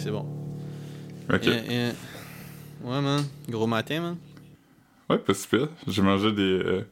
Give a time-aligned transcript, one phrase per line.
[0.00, 0.24] c'est bon.
[1.32, 1.46] Ok.
[1.46, 1.92] Yeah, yeah.
[2.82, 3.24] Ouais, man.
[3.48, 4.16] Gros matin, man.
[5.08, 5.68] Ouais, pas super.
[5.86, 6.84] J'ai mangé des, euh,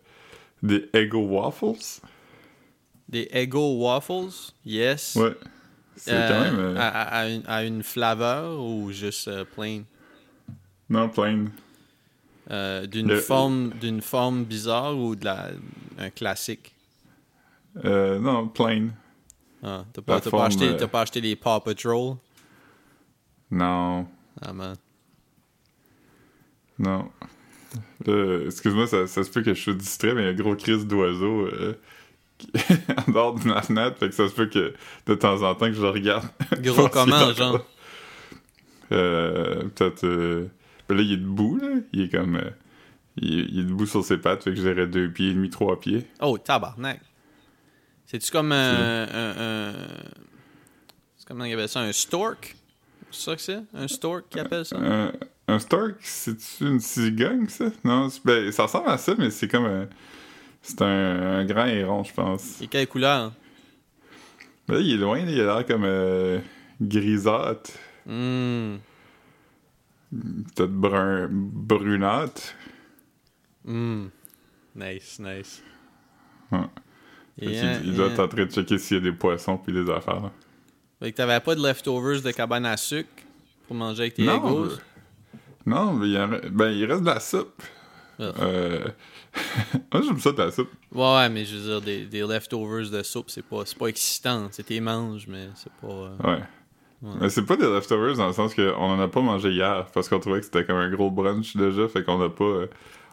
[0.62, 2.00] des Eggo Waffles.
[3.08, 4.52] Des Eggo Waffles?
[4.64, 5.16] Yes.
[5.16, 5.34] Ouais.
[5.96, 6.58] C'est Euh, quand même.
[6.58, 9.82] euh, à, à- à une, à une flaveur ou juste euh, plain?
[10.90, 11.46] Non, plain.
[12.50, 15.50] Euh, d'une Le- forme d'une forme bizarre ou de la
[15.98, 16.74] un classique?
[17.84, 18.90] Non, plain.
[19.62, 22.16] Ah, t'as pas, forme, pas acheté, t'as pas acheté les Paw Patrol?
[23.50, 24.06] Non.
[24.40, 24.76] Ah man.
[26.78, 27.10] Non.
[28.46, 30.54] Excuse-moi, ça, ça se peut que je suis distrait, mais il y a un gros
[30.56, 31.74] crise d'oiseau euh,
[32.38, 32.50] qui-
[33.08, 34.74] en dehors de ma fenêtre, fait que ça se peut que
[35.06, 36.26] de temps en temps que je le regarde.
[36.60, 37.66] Gros comment, genre?
[38.92, 40.04] Euh, peut-être...
[40.04, 40.46] euh,
[40.88, 41.68] là, il est debout, là.
[41.92, 42.36] Il est comme...
[42.36, 42.50] euh,
[43.16, 45.34] il, est- il est debout sur ses pattes, fait que je dirais deux pieds et
[45.34, 46.06] demi, trois pieds.
[46.20, 47.00] Oh, tabarnak.
[48.06, 49.74] C'est-tu comme un, un, un-
[51.16, 51.80] c'est Comment il appelle ça?
[51.80, 52.56] Un stork?
[53.10, 53.62] C'est ça que c'est?
[53.74, 54.76] Un stork qui appelle ça?
[54.78, 55.12] Un,
[55.48, 57.66] un stork, c'est-tu une cigogne, ça?
[57.84, 59.88] Non, ben, ça ressemble à ça, mais c'est comme un...
[60.60, 62.60] C'est un, un grand héron, je pense.
[62.60, 63.32] Et quelle couleur?
[64.66, 66.40] Ben il est loin, il a l'air comme euh,
[66.80, 67.70] grisâtre.
[68.06, 68.80] Hum.
[70.10, 72.42] Peut-être brun, brunâtre.
[73.66, 74.10] Hum.
[74.74, 75.62] Nice, nice.
[76.50, 76.58] Ouais.
[77.40, 78.14] Yeah, il doit yeah.
[78.14, 80.32] être en train de checker s'il y a des poissons puis des affaires.
[81.00, 83.08] Fait que t'avais pas de leftovers de cabane à sucre
[83.66, 84.74] pour manger avec tes Non, Legos?
[85.66, 87.62] Non, mais il, a- ben, il reste de la soupe.
[88.18, 88.32] Ah.
[88.40, 88.88] Euh...
[89.92, 90.70] Moi, j'aime ça de la soupe.
[90.92, 94.48] Ouais, ouais, mais je veux dire, des, des leftovers de soupe, c'est pas, pas excitant.
[94.50, 95.86] C'est tes manges, mais c'est pas.
[95.86, 96.42] euh, Ouais.
[97.00, 97.14] Ouais.
[97.20, 100.08] Mais c'est pas des leftovers dans le sens qu'on en a pas mangé hier parce
[100.08, 102.66] qu'on trouvait que c'était comme un gros brunch déjà, fait qu'on a pas euh,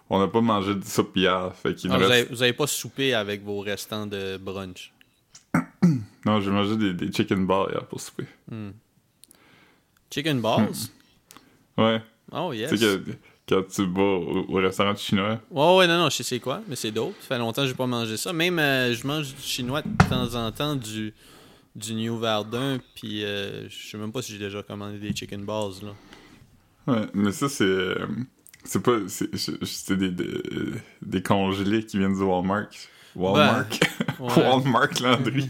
[0.09, 2.31] on a pas mangé de soupe hier, fait qu'il Ah, nous vous, avez, reste...
[2.31, 4.91] vous avez pas soupé avec vos restants de brunch?
[6.25, 8.25] Non, j'ai mangé des, des chicken balls hier pour souper.
[10.11, 10.89] Chicken balls?
[11.77, 12.01] Ouais.
[12.31, 12.69] Oh, yes.
[12.71, 13.11] Tu sais que
[13.47, 16.61] quand tu vas au, au restaurant chinois, Ouais, ouais, non, non, je sais c'est quoi,
[16.67, 17.13] mais c'est dope.
[17.21, 18.33] Ça fait longtemps que j'ai pas mangé ça.
[18.33, 21.13] Même, euh, je mange du chinois de temps en temps, du,
[21.75, 25.45] du New Verdun, puis euh, je sais même pas si j'ai déjà commandé des chicken
[25.45, 25.93] balls, là.
[26.87, 27.63] Ouais, mais ça, c'est.
[27.63, 28.07] euh,
[28.63, 28.97] c'est pas.
[29.07, 30.41] C'est c'est des, des,
[31.01, 32.69] des congelés qui viennent du Walmart.
[33.15, 33.65] Walmart.
[33.69, 34.33] Ben, ouais.
[34.47, 35.49] Walmart Landry.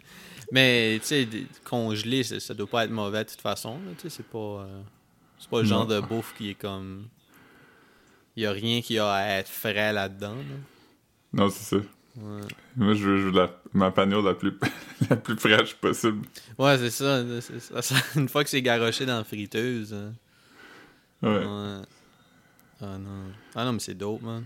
[0.52, 1.28] Mais, tu sais,
[1.64, 4.38] congelé, ça, ça doit pas être mauvais de toute façon, tu sais, c'est pas...
[4.38, 4.82] euh,
[5.38, 5.94] c'est pas le genre Non.
[5.96, 7.08] de bouffe qui est comme...
[8.36, 10.42] Il y a rien qui a à être frais là-dedans, là.
[11.32, 11.82] non, c'est ça.
[12.16, 12.40] Ouais.
[12.76, 14.52] Moi, je veux, je veux la, ma panure la plus,
[15.10, 16.26] la plus fraîche possible.
[16.58, 17.94] Ouais, c'est ça, c'est ça, ça.
[18.16, 19.92] Une fois que c'est garoché dans la friteuse.
[19.94, 20.12] hein.
[21.22, 21.38] Ouais.
[21.38, 21.82] Ouais.
[22.80, 23.32] Ah non.
[23.54, 24.44] Ah non, mais c'est dope, man.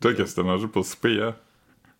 [0.00, 1.34] Toi, qu'est-ce que t'as mangé pour souper hier?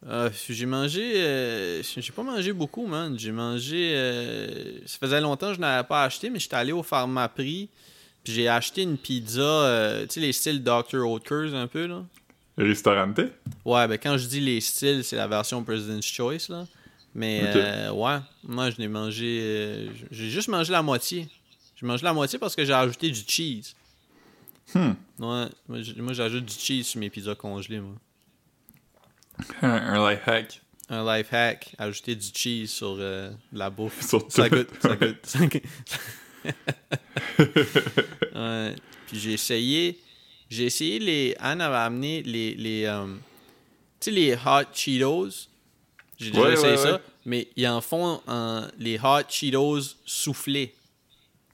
[0.08, 1.12] Euh, j'ai mangé.
[1.16, 3.18] euh, j'ai pas mangé beaucoup, man.
[3.18, 3.92] J'ai mangé.
[3.96, 7.68] euh, ça faisait longtemps que je n'avais pas acheté, mais j'étais allé au Pharmaprix.
[8.22, 9.40] Puis j'ai acheté une pizza.
[9.40, 11.04] euh, tu sais, les styles Dr.
[11.04, 12.04] Oetkers un peu, là.
[12.56, 13.20] Restaurante?
[13.64, 16.66] Ouais, ben quand je dis les styles, c'est la version President's Choice, là.
[17.14, 19.90] Mais ouais, moi je l'ai mangé.
[20.10, 21.28] j'ai juste mangé la moitié.
[21.78, 23.74] J'ai mangé la moitié parce que j'ai ajouté du cheese.
[24.74, 24.92] Hmm.
[25.18, 27.94] Ouais, moi, j'ajoute du cheese sur mes pizzas congelées, moi.
[29.62, 30.60] Un, un life hack.
[30.88, 34.06] Un life hack, ajouter du cheese sur euh, la bouffe.
[34.06, 35.16] Sur Ça goûte, ça goûte.
[35.24, 35.62] ça goûte.
[38.34, 38.74] ouais.
[39.06, 39.98] Puis j'ai essayé,
[40.50, 41.34] j'ai essayé les.
[41.38, 43.06] Anne avait amené les, les, euh,
[44.00, 45.48] tu sais les hot Cheetos.
[46.18, 50.74] J'ai déjà Ouais, essayé ouais, ça, mais ils en font en- les hot Cheetos soufflés.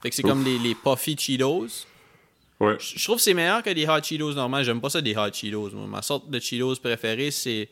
[0.03, 1.87] Fait que c'est comme les, les puffy Cheetos.
[2.62, 2.77] Ouais.
[2.78, 4.65] Je je trouve que c'est meilleur que des hot Cheetos normales.
[4.65, 5.71] J'aime pas ça des hot Cheetos.
[5.73, 5.87] moi.
[5.87, 7.69] Ma sorte de Cheetos préférée, c'est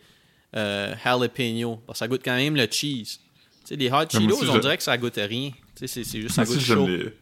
[0.57, 1.77] euh, jalapeno.
[1.87, 3.19] Parce que ça goûte quand même le cheese.
[3.63, 5.51] Tu sais, des hot Cheetos, aussi, on dirait que ça goûte rien.
[5.51, 6.87] Tu sais, c'est- c'est juste ça goûte chaud.
[6.89, 7.13] les-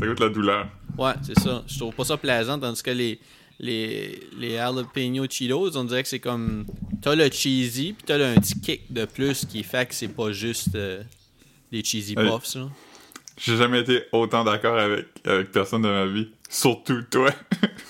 [0.00, 0.68] Ça goûte la douleur.
[0.98, 1.62] Ouais, c'est ça.
[1.66, 3.18] Je trouve pas ça plaisant, tandis que les,
[3.60, 6.66] les, les jalapeno Cheetos, on dirait que c'est comme.
[7.00, 10.08] T'as le cheesy, puis t'as le- un petit kick de plus qui fait que c'est
[10.08, 11.02] pas juste euh,
[11.70, 12.56] des cheesy puffs.
[13.38, 16.28] J'ai jamais été autant d'accord avec, avec personne de ma vie.
[16.52, 17.30] Surtout toi.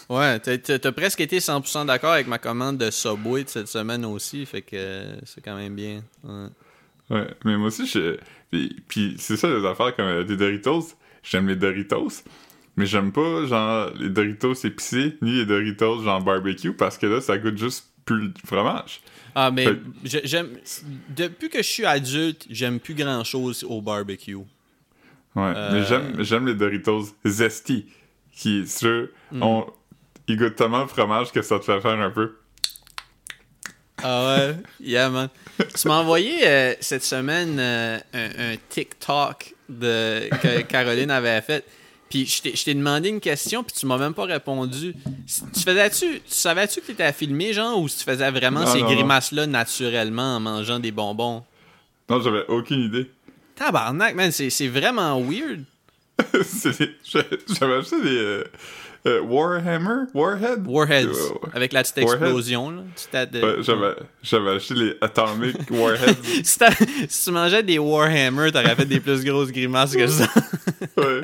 [0.09, 4.45] Ouais, t'as- presque été 100% d'accord avec ma commande de Subway de cette semaine aussi,
[4.45, 6.03] fait que euh, c'est quand même bien.
[6.23, 6.49] Ouais.
[7.09, 8.19] ouais, mais moi aussi, je...
[8.51, 10.89] Puis, puis c'est ça les affaires comme euh, des Doritos.
[11.23, 12.25] J'aime les Doritos.
[12.77, 17.23] Mais j'aime pas, genre, les Doritos épicés, ni les Doritos, genre, barbecue, parce que là,
[17.23, 19.01] ça goûte juste plus le fromage.
[19.35, 20.51] Ah, mais Fait- j'aime.
[21.09, 24.35] Depuis que je suis adulte, j'aime plus grand chose au barbecue.
[24.35, 24.45] Ouais,
[25.57, 27.87] Euh, mais j'aime, j'aime les Doritos zesty,
[28.33, 29.67] qui, ceux, ont,
[30.29, 32.37] ils goûtent tellement le fromage que ça te fait faire un peu.
[34.03, 34.57] Ah ouais?
[34.81, 35.29] Yeah, man.
[35.79, 41.65] Tu m'as envoyé euh, cette semaine euh, un, un TikTok de, que Caroline avait fait.
[42.11, 44.95] Puis je t'ai- demandé une question, puis tu m'as même pas répondu.
[45.55, 48.83] Tu faisais-tu, tu savais-tu que t'étais à filmer, genre, ou tu faisais vraiment Non, ces
[48.83, 51.43] grimaces-là naturellement en mangeant des bonbons?
[52.11, 53.11] Non, j'avais aucune idée.
[53.55, 55.65] Tabarnak, man, c'est vraiment weird.
[57.59, 58.45] J'avais acheté des euh,
[59.07, 60.05] euh, Warhammer?
[60.15, 60.67] Warhead?
[60.67, 62.83] Warheads, Euh, avec la petite explosion, là.
[62.97, 66.45] Tu t'as de- Ouais, j'avais, acheté les Atomic Warheads.
[66.45, 70.29] si, tu mangeais des Warhammer, t'aurais fait des plus grosses grimaces que ça.
[70.97, 71.23] Ouais.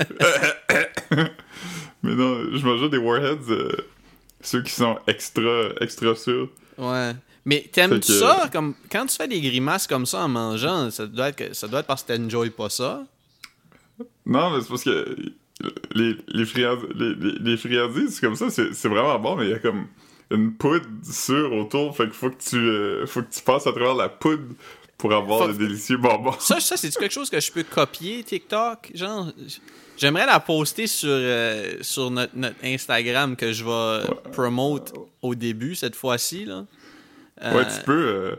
[2.02, 3.72] Mais non, je mangeais des Warheads, euh,
[4.40, 6.48] ceux qui sont extra, extra sûrs.
[6.76, 7.12] Ouais.
[7.44, 8.48] Mais t'aimes-tu que- ça?
[8.52, 11.66] Comme, quand tu fais des grimaces comme ça en mangeant, ça doit être, que- ça
[11.66, 13.04] doit être parce que t'enjoys pas ça?
[14.26, 15.16] Non, mais c'est parce que
[15.94, 19.86] les, les, friand- les, friandises, comme ça, c'est, vraiment bon, mais il y a comme
[20.30, 23.72] une poudre sûre autour, fait qu'il faut que tu, euh, faut que tu passes à
[23.72, 24.54] travers la poudre
[24.98, 26.32] pour avoir le délicieux bonbon.
[26.38, 28.90] Ça, ça c'est quelque chose que je peux copier, TikTok?
[28.94, 29.32] Genre,
[29.96, 34.92] j'aimerais la poster sur, euh, sur notre, notre Instagram que je vais promote
[35.22, 36.44] au début cette fois-ci.
[36.44, 36.64] Là.
[37.42, 37.92] Euh, Ouais, tu peux.
[37.92, 38.30] euh,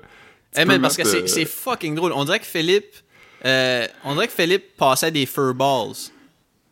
[0.53, 2.11] tu Eh, peux man, parce que euh, c'est fucking drôle.
[2.13, 2.93] On dirait que Philippe.
[3.45, 5.93] Euh, on dirait que Philippe passait des furballs.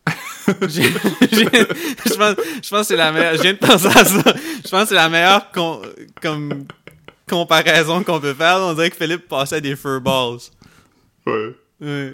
[0.48, 3.36] Je pense, je pense que c'est la meilleure.
[3.36, 4.24] Je viens de penser à ça.
[4.64, 5.82] Je pense que c'est la meilleure com-
[6.22, 6.66] comme
[7.30, 8.58] comparaison qu'on peut faire.
[8.62, 10.38] On dirait que Philippe passait des furballs.
[11.26, 11.54] Ouais.
[11.82, 12.14] Ouais.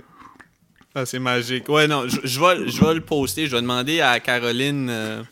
[0.96, 1.70] Ah, c'est magique.
[1.70, 3.46] Ouais, non, je, je vais, je vais le poster.
[3.48, 5.24] Je vais demander à Caroline euh,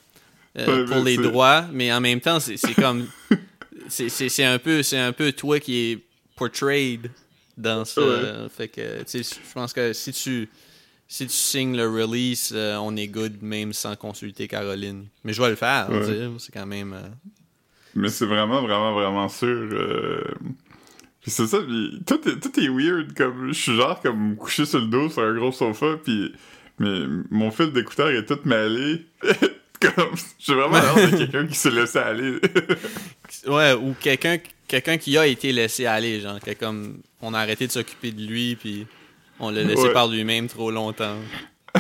[0.59, 3.07] euh, Ouais, pour mais les droits, mais en même temps, c'est comme.
[3.89, 6.00] c'est- un, peu- un peu toi qui est
[6.35, 7.09] portrayed
[7.62, 8.02] dans ça.
[8.02, 8.50] Ouais.
[8.50, 10.50] Fait que, tu sais, je pense que si tu.
[11.08, 15.08] Si tu signes le release, euh, on est good même sans consulter Caroline.
[15.25, 16.30] Mais je vais le faire, Ouais.
[16.40, 16.94] C'est quand même.
[16.94, 17.02] euh,
[17.96, 19.50] Mais c'est vraiment, vraiment, vraiment sûr.
[19.50, 20.24] euh,
[21.22, 23.13] Puis c'est ça, puis tout est, tout est weird.
[23.13, 26.31] Comme, je suis genre comme couché sur le dos sur un gros sofa, puis
[26.80, 29.06] mais mon fil d'écouteur est tout mêlé.
[29.81, 32.40] comme, j'ai vraiment l'air de quelqu'un qui s'est laissé aller.
[33.48, 34.38] Ouais, ou quelqu'un
[34.71, 38.25] quelqu'un qui a été laissé aller, genre, que comme on a arrêté de s'occuper de
[38.25, 38.88] lui, puis
[39.38, 39.94] on l'a laissé Ouais.
[39.94, 41.18] par lui-même trop longtemps.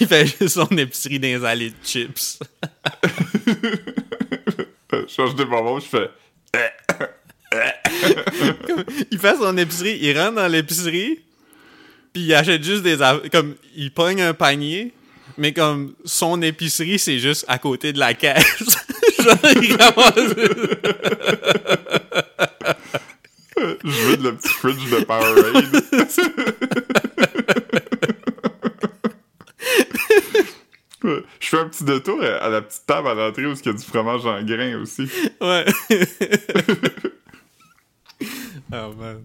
[0.00, 2.38] il, fait, juste son épicerie dans les allées de chips.
[4.92, 6.10] je change de bonbons, je fais.
[9.10, 11.20] Il fait son épicerie, il rentre dans l'épicerie,
[12.12, 12.98] puis il achète juste des...
[13.30, 14.92] Comme, il pogne un panier,
[15.38, 18.76] mais comme son épicerie, c'est juste à côté de la caisse.
[23.84, 26.62] Je veux de le petit fridge de Powerade.
[31.04, 33.72] Je fais un petit détour à la petite table à l'entrée où il y a
[33.72, 35.08] du fromage en grains aussi.
[35.40, 35.64] Ouais.
[38.72, 39.24] oh man.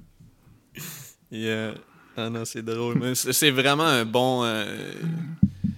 [1.30, 1.74] Yeah.
[2.16, 3.16] Ah non, c'est drôle.
[3.16, 4.44] C'est vraiment un bon.
[4.44, 4.66] euh,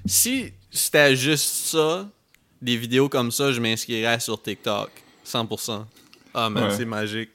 [0.05, 2.09] Si c'était juste ça,
[2.61, 4.89] des vidéos comme ça, je m'inscrirais sur TikTok.
[5.25, 5.85] 100%.
[6.33, 6.75] Ah man, Ouais.
[6.75, 7.29] c'est magique.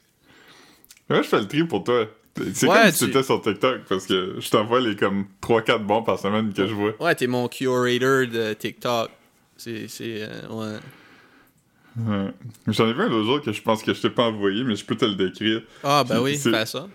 [1.11, 2.07] Ouais, je fais le tri pour toi?
[2.53, 5.85] C'est Ouais, comme si tu- étais sur TikTok parce que je t'envoie les comme 3-4
[5.85, 6.93] bons par semaine que je vois.
[7.01, 9.11] Ouais, t'es mon curator de TikTok.
[9.57, 9.87] C'est.
[9.87, 10.79] c'est euh, ouais.
[11.97, 12.31] Ouais.
[12.67, 14.75] J'en ai vu un l'autre jour que je pense que je t'ai pas envoyé, mais
[14.75, 15.63] je peux te le décrire.
[15.85, 16.89] Ah, ben oui, C'est- fais ça.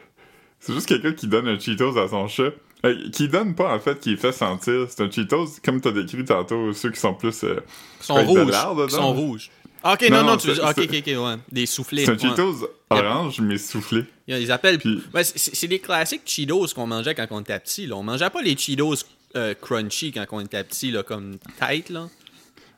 [0.60, 2.52] C'est juste quelqu'un qui donne un Cheetos à son chat.
[2.86, 4.86] Euh, qui donne pas en fait, qui fait sentir.
[4.90, 7.44] C'est un Cheetos, comme t'as décrit tantôt, ceux qui sont plus.
[7.44, 7.60] euh,
[8.00, 8.54] sont rouges.
[8.86, 9.50] Ils sont rouges.
[9.84, 10.64] Ah, ok, Non, non, non, tu veux.
[10.64, 11.36] Ok, ok, ok, ouais.
[11.52, 12.06] Des soufflés.
[12.06, 12.20] C'est un ouais.
[12.36, 14.06] Cheetos orange, mais soufflé.
[14.28, 14.78] Ils appellent.
[14.80, 17.86] Puis- Ouais, c'est- des classiques Cheetos qu'on mangeait quand on était petit.
[17.88, 17.96] Là.
[17.96, 18.96] On mangeait pas les Cheetos
[19.36, 21.90] euh, crunchy quand on était petit, là, comme tight.
[21.90, 22.08] Là.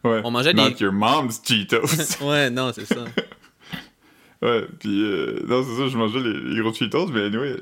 [0.03, 0.21] Ouais.
[0.23, 1.85] On mangeait Not des- your mom's Cheetos.
[2.21, 3.05] Ouais, non, c'est ça.
[4.41, 7.57] ouais, puis euh, non, c'est ça, je mangeais les, les gros Cheetos, mais anyway,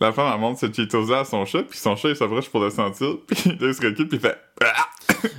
[0.00, 2.60] la femme, elle montre ce Cheetos-là à son chat, puis son chat, il s'approche pour
[2.60, 4.38] le sentir, puis là, il se recule, puis il fait...
[4.62, 4.88] Ah!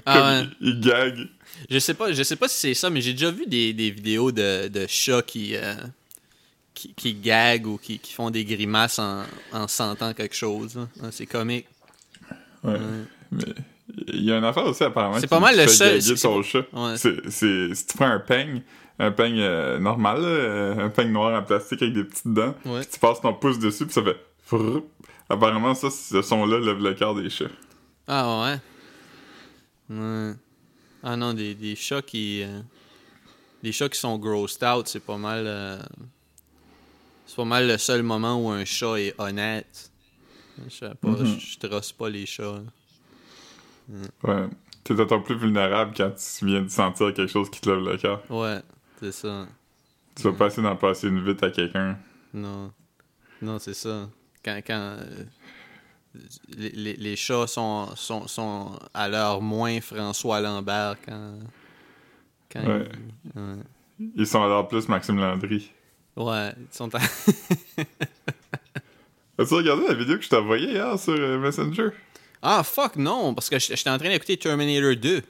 [0.05, 0.47] Ah ouais.
[0.61, 1.27] il, il gague.
[1.69, 3.91] Je sais pas, je sais pas si c'est ça, mais j'ai déjà vu des, des
[3.91, 5.73] vidéos de, de chats qui, euh,
[6.73, 10.77] qui, qui gaguent ou qui, qui font des grimaces en, en sentant quelque chose.
[11.11, 11.67] C'est comique.
[12.63, 12.77] Ouais.
[13.31, 13.43] Mais
[14.07, 18.07] il y a une affaire aussi, apparemment, C'est pas mal le seul- si tu prends
[18.09, 18.61] un peigne,
[18.99, 22.55] un peigne euh, normal, là, euh, un peigne noir en plastique avec des petites dents,
[22.65, 22.79] Ouais.
[22.81, 24.17] puis tu passes ton pouce dessus, puis ça fait...
[25.29, 27.45] Apparemment, ça, ce son-là lève le cœur des chats.
[28.07, 28.43] Ah
[29.89, 29.95] ouais?
[29.97, 30.33] Ouais.
[31.03, 32.43] Ah non, des, des chats qui.
[32.43, 32.61] euh,
[33.63, 35.43] des chats qui sont grossed out, c'est pas mal.
[35.47, 35.79] euh,
[37.25, 39.91] c'est pas mal le seul moment où un chat est honnête.
[40.67, 42.61] Je sais pas, je, je trosse pas les chats.
[44.23, 44.47] Ouais.
[44.83, 47.97] T'es d'autant plus vulnérable quand tu viens de sentir quelque chose qui te lève le
[47.97, 48.21] cœur.
[48.29, 48.61] Ouais,
[48.99, 49.47] c'est ça.
[50.15, 51.97] Tu vas pas essayer d'en passer une vite à quelqu'un.
[52.33, 52.71] Non.
[53.41, 54.07] Non, c'est ça.
[54.45, 54.61] Quand.
[54.65, 55.23] quand euh,
[56.57, 61.33] les, les- les chats sont, sont, sont à leur moins François Lambert quand.
[62.53, 62.87] quand Ouais.
[63.35, 63.55] ils- ouais.
[64.15, 65.71] Ils sont alors plus Maxime Landry.
[66.15, 66.99] Ouais, ils sont à-
[69.37, 71.89] As-tu regardé la vidéo que je t'ai envoyée hier sur euh, Messenger?
[72.41, 75.21] Ah, fuck, non, parce que j'étais en train d'écouter Terminator 2.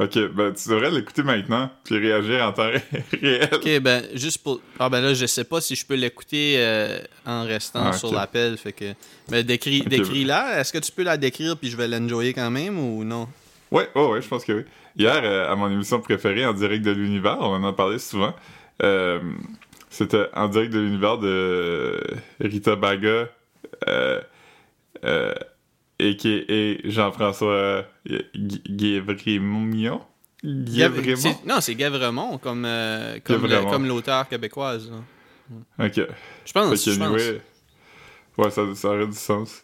[0.00, 2.82] Ok, ben tu devrais l'écouter maintenant, puis réagir en temps ré-
[3.20, 3.48] réel.
[3.52, 4.60] Ok, ben, juste pour.
[4.78, 8.12] Ah, ben là, je sais pas si je peux l'écouter euh, en restant Ah, sur
[8.12, 8.94] l'appel, fait que.
[9.28, 10.60] Ben, décris, Ok, décris-la.
[10.60, 13.26] Est-ce que tu peux la décrire puis je vais l'enjoyer quand même ou non?
[13.72, 14.64] Ouais, ouais, ouais, je pense que oui.
[14.96, 18.34] Hier, euh, à mon émission préférée, En direct de l'univers, on en a parlé souvent.
[18.84, 19.18] euh,
[19.90, 22.00] C'était En direct de l'univers de
[22.40, 23.28] Rita Baga,
[26.00, 26.12] euh,
[26.50, 26.88] euh, a.k.a.
[26.90, 28.62] Jean-François Gu-
[30.44, 31.36] Guévremont.
[31.46, 34.90] Non, c'est Gavremont, comme, euh, comme, le- comme l'auteur québécoise.
[34.90, 35.86] là.
[35.86, 36.00] Ok.
[36.44, 37.06] Je pense, que, je pense.
[37.08, 37.40] anyway,
[38.36, 39.62] ouais, ça, ça aurait du sens.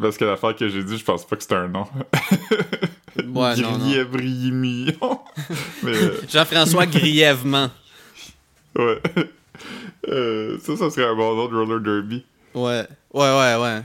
[0.00, 1.86] Parce que l'affaire que j'ai dit, je pense pas que c'était un nom.
[3.34, 3.54] Ouais,
[5.84, 7.70] euh, Jean-François Grièvement.
[8.76, 9.00] ouais.
[10.08, 12.24] Euh, ça, ça serait un bon nom de roller derby.
[12.54, 13.82] Ouais, ouais, ouais, ouais.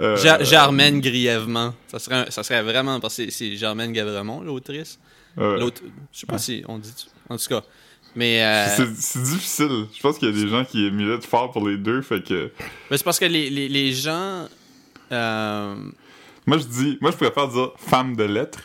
[0.00, 1.74] Euh, Ja- Germaine Grièvement.
[1.88, 4.98] Ça serait, un- ça serait vraiment, parce que c'est- Germaine Gavremont, l'autrice.
[5.36, 5.58] ouais.
[5.58, 6.92] L'autre, je sais pas si on dit.
[7.28, 7.62] En tout cas.
[8.14, 8.42] Mais.
[8.42, 9.86] euh, C'est difficile.
[9.94, 12.50] Je pense qu'il y a des gens qui militent fort pour les deux, fait que...
[12.90, 14.48] mais c'est parce que les, les, les gens.
[15.12, 15.74] euh,
[16.46, 16.98] Moi, je dis...
[17.00, 18.60] Moi, je préfère dire «femme de lettres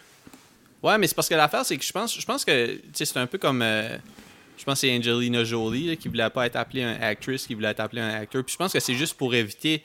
[0.83, 3.27] Ouais, mais c'est parce que l'affaire, c'est que je pense, je pense que c'est un
[3.27, 3.61] peu comme.
[3.61, 3.95] euh,
[4.57, 7.53] je pense que c'est Angelina Jolie là, qui voulait pas être appelée un actrice, qui
[7.53, 8.43] voulait être appelée un acteur.
[8.43, 9.83] Puis je pense que c'est juste pour éviter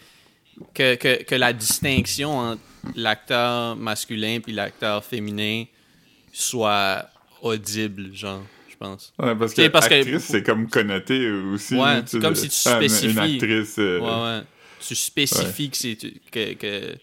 [0.75, 2.63] que, que, que la distinction entre
[2.95, 5.65] l'acteur masculin puis l'acteur féminin
[6.33, 7.09] soit
[7.43, 9.13] audible, genre, je pense.».
[9.19, 11.75] Ouais, parce que, actrice, c'est comme connoté aussi.
[11.77, 13.13] Ouais, c'est comme si tu spécifies.
[13.13, 13.79] Une actrice...
[13.79, 14.43] euh, Ouais, ouais.
[14.87, 15.97] Tu spécifies que c'est
[16.31, 16.97] que, que,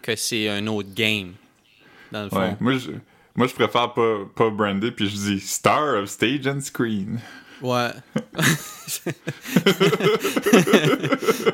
[0.00, 1.32] que c'est un autre game,
[2.10, 2.38] dans le fond.
[2.40, 2.92] Ouais, moi je,
[3.34, 7.20] moi je préfère pas, pas brander, puis je dis star of stage and screen.
[7.62, 7.90] Ouais.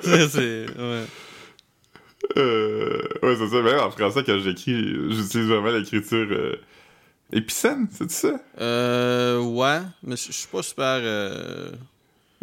[0.02, 0.66] C'est.
[0.78, 1.04] Ouais.
[2.36, 3.62] Euh, ouais, c'est ça.
[3.62, 6.56] Même en français, quand j'écris, j'utilise vraiment l'écriture euh,
[7.32, 8.40] épicène, c'est ça?
[8.60, 9.40] Euh.
[9.40, 9.80] Ouais.
[10.02, 11.00] Mais je suis pas super.
[11.02, 11.70] euh,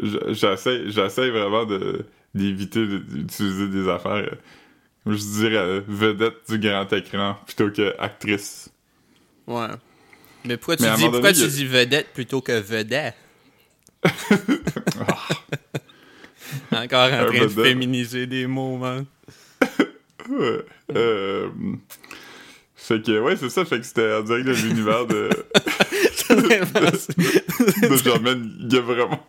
[0.02, 4.12] Je- J'essaie j'essaie vraiment de d'éviter d'utiliser des affaires.
[4.14, 4.30] euh,
[5.08, 8.70] je dirais euh, vedette du grand écran plutôt que actrice.
[9.48, 9.68] Ouais.
[10.46, 13.16] Mais pourquoi tu Mais dis, pourquoi tu a- dis vedette plutôt que vedette?
[16.72, 19.06] Encore en train de féminiser des mots, man.
[20.30, 20.64] Ouais.
[20.96, 21.50] Euh,
[22.76, 23.66] fait que, ouais, c'est ça.
[23.66, 25.30] Fait que c'était en direct de l'univers de,
[27.90, 29.20] de Germaine Guévremont.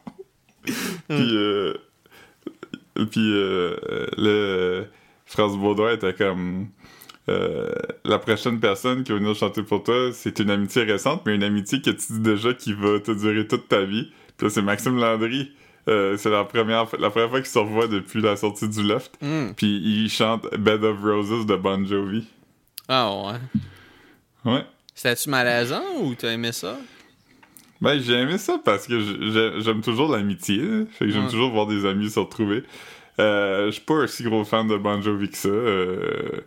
[0.64, 1.74] puis, euh,
[3.10, 3.76] puis euh,
[4.16, 4.84] le
[5.26, 6.68] France Baudouin était comme
[7.28, 7.72] euh,
[8.04, 11.44] la prochaine personne qui va venir chanter pour toi, c'est une amitié récente, mais une
[11.44, 14.10] amitié que tu dis déjà qui va te durer toute ta vie.
[14.42, 15.52] Puis c'est Maxime Landry.
[15.88, 19.12] Euh, c'est la première, la première fois qu'il se revoit depuis la sortie du Loft.
[19.20, 19.52] Hmm.
[19.56, 22.24] Puis il chante Bed of Roses de Bon Jovi.
[22.88, 23.10] Ah
[24.44, 24.52] ouais.
[24.52, 24.64] Ouais.
[24.94, 26.76] C'était-tu malaisant ou t'as aimé ça?
[27.80, 30.60] Ben, j'ai aimé ça parce que j'ai- j'ai- j'aime toujours l'amitié.
[30.92, 31.30] Fait que j'aime Ouais.
[31.30, 32.62] toujours voir des amis se retrouver.
[33.18, 35.48] Euh, je suis pas un si gros fan de Bon Jovi que ça.
[35.48, 36.40] euh,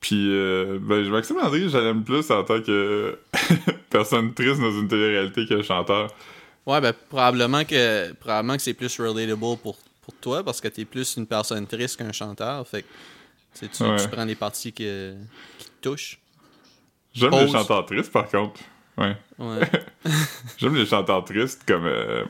[0.00, 3.18] Puis, euh, ben, Maxime Landry, je l'aime plus en tant que
[3.90, 6.08] personne triste dans une télé-réalité que chanteur.
[6.68, 10.84] Ouais, ben probablement que probablement que c'est plus relatable pour, pour toi parce que t'es
[10.84, 12.68] plus une personne triste qu'un chanteur.
[12.68, 13.96] Fait que tu, Ouais.
[14.12, 14.84] prends des parties qui,
[15.58, 16.18] qui te touchent.
[17.14, 18.60] J'aime les chanteurs tristes, par contre.
[18.98, 19.16] Ouais.
[19.38, 19.60] Ouais.
[20.58, 21.86] J'aime les chanteurs tristes comme...
[21.86, 22.24] euh,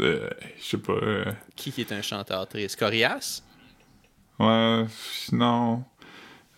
[0.00, 0.28] euh,
[0.58, 0.92] je sais pas...
[0.92, 1.24] euh,
[1.56, 2.78] qui est un chanteur triste?
[2.78, 3.42] Corias?
[4.38, 4.84] Ouais,
[5.32, 5.84] non.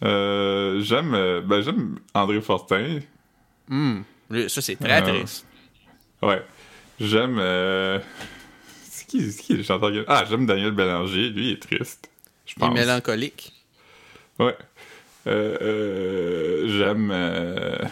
[0.02, 2.98] J'aime ben j'aime André Fortin.
[3.68, 5.46] Lui, Ça, c'est très triste.
[6.22, 6.42] Ouais.
[7.00, 7.98] J'aime euh,
[8.84, 12.08] c'est qui qui le chanteur Ah, j'aime Daniel Bélanger, lui il est triste.
[12.46, 13.52] Je Il est mélancolique.
[14.38, 14.56] Ouais.
[15.26, 17.88] Euh, euh, j'aime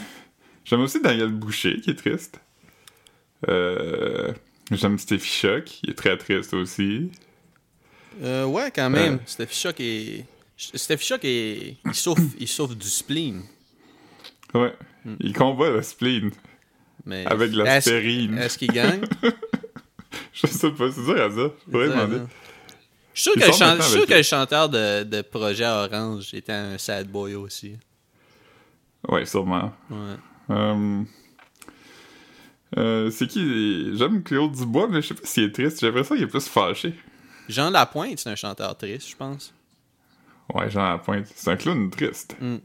[0.64, 2.40] j'aime aussi Daniel Boucher qui est triste.
[3.46, 7.10] J'aime Steffi Choc, il est très triste aussi.
[8.22, 9.18] Ouais, quand même.
[9.26, 10.25] Steffi Choc est...
[10.56, 11.76] Steffi Choc est...
[11.84, 13.42] Il souffre, il souffre du spleen.
[14.54, 14.75] Ouais.
[15.04, 15.14] Hmm.
[15.20, 16.30] Il combat le spleen
[17.04, 18.38] Mais avec est-ce- l'aspirine.
[18.38, 19.02] Est-ce qu'il gagne?
[20.33, 21.50] Je sais pas, c'est dur à dire.
[21.66, 22.19] Je pourrais demander.
[23.14, 26.78] Je suis sûr que le, chan- sûr que chanteur de, de Projet Orange était un
[26.78, 27.76] sad boy aussi.
[29.09, 29.73] Ouais, sûrement.
[29.90, 30.16] Ouais.
[30.50, 31.02] Euh,
[32.78, 33.97] euh, c'est qui?
[33.97, 35.80] J'aime Claude Dubois, mais je sais pas s'il est triste.
[35.80, 36.95] J'ai l'impression qu'il est plus fâché.
[37.49, 39.52] Jean Lapointe, c'est un chanteur triste, je pense.
[40.54, 41.26] Ouais, Jean Lapointe.
[41.35, 42.37] C'est un clown triste.
[42.40, 42.57] Mm.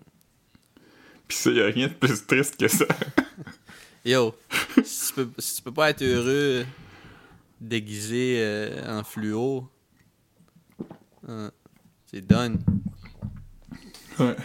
[1.27, 2.86] Pis ça, y a rien de plus triste que ça.
[4.06, 4.36] Yo,
[4.84, 6.66] si, tu peux, si tu peux pas être heureux
[7.60, 9.68] déguisé euh, en fluo,
[11.28, 11.52] hein,
[12.06, 12.60] c'est done.
[14.20, 14.36] ouais.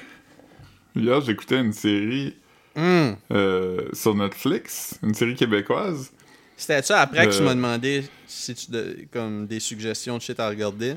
[0.97, 2.37] Hier, j'écoutais une série
[2.77, 3.17] Hum.
[3.33, 6.11] euh, sur Netflix, une série québécoise.
[6.57, 7.45] C'était ça après que tu Euh.
[7.45, 10.95] m'as demandé si tu de- comme des suggestions de shit à regarder?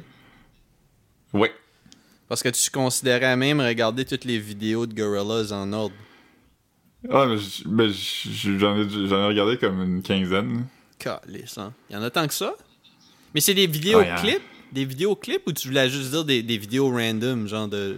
[1.34, 1.52] Ouais.
[2.30, 5.96] Parce que tu considérais même regarder toutes les vidéos de Gorillaz en ordre.
[7.12, 7.26] Ah,
[7.66, 10.66] mais j'en ai, j'en ai regardé comme une quinzaine.
[11.06, 11.20] Hein.
[11.90, 12.54] Il y en a tant que ça?
[13.36, 14.42] Mais c'est des vidéos Ah, y a- clips?
[14.72, 17.98] Des vidéos clips ou tu voulais juste dire des, des vidéos random, genre de.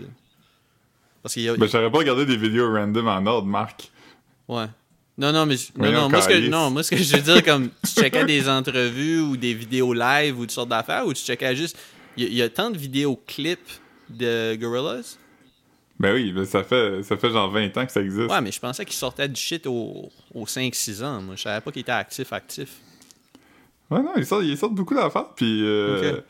[1.23, 1.55] Parce qu'il y a.
[1.55, 3.91] Ben, j'aurais pas regardé des vidéos random en ordre, Marc.
[4.47, 4.65] Ouais.
[5.17, 5.55] Non, non, mais.
[5.55, 6.49] je- Non, non, moi, ce que, calice.
[6.49, 9.93] non, moi, ce que je veux dire, comme tu checkais des entrevues ou des vidéos
[9.93, 11.77] live ou toutes sortes d'affaires ou tu checkais juste.
[12.17, 15.17] Il y, a- il y a tant de vidéos clips de Gorillaz?
[15.99, 18.29] Ben oui, ben, ça fait, ça fait genre 20 ans que ça existe.
[18.29, 21.21] Ouais, mais je pensais qu'il sortait du shit aux au 5-6 ans.
[21.21, 22.69] Moi, je savais pas qu'il était actif, actif.
[23.89, 24.25] Ouais, non, ils
[24.57, 25.29] sortent, beaucoup d'affaires.
[25.35, 26.23] Puis euh, Ok.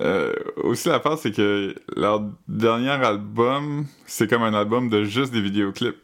[0.00, 5.42] euh, aussi, l'affaire, c'est que leur dernier album, c'est comme un album de juste des
[5.42, 6.00] vidéoclips.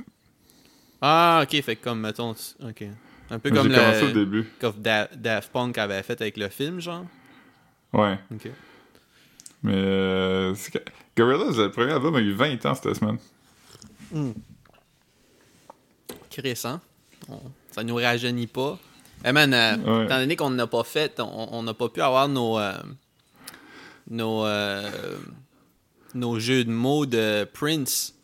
[1.01, 2.33] Ah, ok, fait que comme, mettons.
[2.63, 2.85] Ok.
[3.31, 4.13] Un peu J'ai comme commencé au le.
[4.13, 4.45] début.
[4.61, 7.05] Comme Da- Daft Punk avait fait avec le film, genre.
[7.95, 8.19] Ouais.
[8.33, 8.51] Ok.
[9.65, 10.55] Mais euh.
[11.17, 13.19] Gorillaz, le premier album a eu 20 ans cette semaine.
[16.31, 16.81] Chris, hein?
[17.29, 17.41] On-
[17.71, 18.79] ça nous rajeunit pas.
[19.25, 20.05] Eh man, euh, Ouais.
[20.05, 22.59] étant donné qu'on n'a pas fait, on n'a pas pu avoir nos.
[22.59, 22.75] euh,
[24.11, 24.45] nos.
[24.45, 25.17] euh,
[26.15, 28.15] nos jeux de mots de Prince.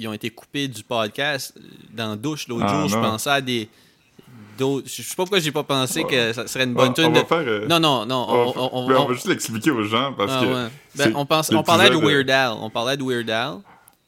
[0.00, 1.58] ils ont été coupés du podcast
[1.92, 2.88] dans la douche l'autre Ah, jour.
[2.88, 3.68] Je pensais à des.
[4.58, 7.12] D'autres- Je sais pas pourquoi j'ai pas pensé que ça serait une bonne on, tune
[7.12, 7.20] de.
[7.20, 7.38] faire...
[7.46, 8.26] euh, Non, non, non.
[8.28, 10.46] on, On, va- on- on- on on- va juste l'expliquer aux gens parce ah, que...
[10.52, 10.68] ouais.
[10.96, 12.52] Ben, on, pense, on parlait de Weird Al.
[12.60, 13.54] On parlait de Weird Al.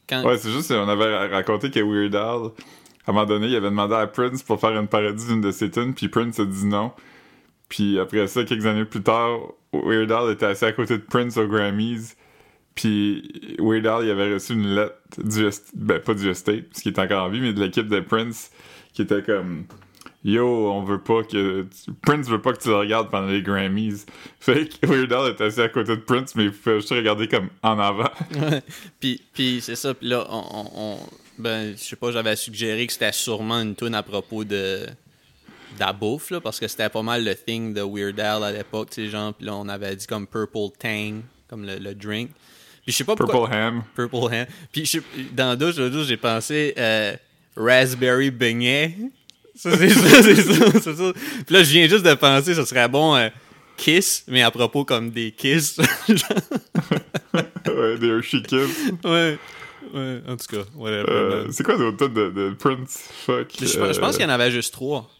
[0.09, 0.25] Quand...
[0.25, 2.51] Ouais, c'est juste, on avait raconté que Weird Al,
[3.07, 5.53] à un moment donné, il avait demandé à Prince pour faire une parodie d'une de
[5.53, 6.91] ses tunes, puis Prince a dit non.
[7.69, 9.39] Puis après ça, quelques années plus tard,
[9.73, 12.15] Weird Al était assis à côté de Prince aux Grammys,
[12.75, 16.91] puis Weird Al, il avait reçu une lettre du, ben pas du estate, parce qu'il
[16.91, 18.51] était encore en vie, mais de l'équipe de Prince,
[18.93, 19.65] qui était comme...
[20.23, 21.63] Yo, on veut pas que.
[21.63, 24.05] tu- Prince veut pas que tu le regardes pendant les Grammys.
[24.39, 27.27] Fait que Weird Al était assis à côté de Prince, mais il pouvait juste regarder
[27.27, 28.11] comme en avant.
[29.01, 30.99] puis, puis c'est ça, puis là, on,
[31.39, 34.87] ben, je sais pas, j'avais suggéré que c'était sûrement une tune à propos de
[35.75, 38.51] de la bouffe, là, parce que c'était pas mal le thing de Weird Al à
[38.53, 41.95] l'époque, tu sais, genre, puis là, on avait dit comme Purple Tang, comme le, le
[41.95, 42.31] drink.
[42.83, 43.49] Puis je sais pas pourquoi...
[43.49, 43.83] Purple Ham.
[43.95, 44.47] Purple Ham.
[44.73, 45.01] Puis
[45.33, 47.15] dans jour, j'ai pensé euh,
[47.57, 48.97] Raspberry Beignet.
[49.61, 51.13] Ça, c'est ça, c'est ça, c'est ça.
[51.47, 53.29] Puis là, je viens juste de penser, ce serait bon euh,
[53.77, 55.79] Kiss, mais à propos comme des Kiss.
[56.09, 58.69] ouais, des Hershey Kiss.
[59.05, 59.39] ouais.
[59.93, 61.05] Ouais, en tout cas, whatever.
[61.11, 63.01] Euh, c'est quoi l'autre tune de, de Prince?
[63.27, 63.49] Fuck.
[63.61, 65.11] Je, je pense qu'il y en avait juste trois.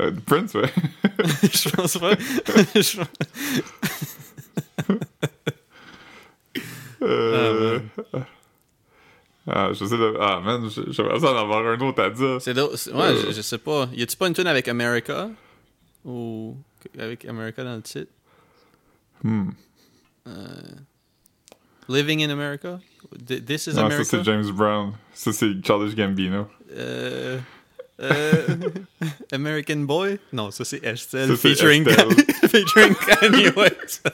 [0.00, 0.72] euh, Prince, ouais.
[1.52, 2.12] je pense pas.
[2.74, 2.98] Je-
[7.02, 7.78] Euh...
[8.14, 8.18] Ah,
[9.48, 10.16] je sais de...
[10.20, 12.40] Ah, man, j'aimerais ça en avoir un autre à dire.
[12.40, 13.88] c'est drôle, ouais, je, je sais pas.
[13.94, 15.30] Y a-tu pas une tune avec America?
[16.04, 16.56] Ou
[16.98, 18.12] avec America dans le titre?
[19.22, 19.50] Hmm.
[21.88, 22.80] Living in America?
[23.26, 24.04] Th- This is Non, ça, America?
[24.04, 24.92] c'est James Brown.
[25.14, 26.46] Ça, c'est Childish Gambino.
[26.72, 27.38] Euh,
[28.00, 28.56] euh,
[29.32, 30.18] American Boy?
[30.32, 31.84] Non, ça c'est Estelle Ça, featuring,
[32.50, 34.06] featuring Kanye West.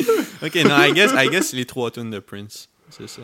[0.42, 2.68] ok, non, I guess, I guess les trois tunes de Prince.
[2.88, 3.22] C'est ça.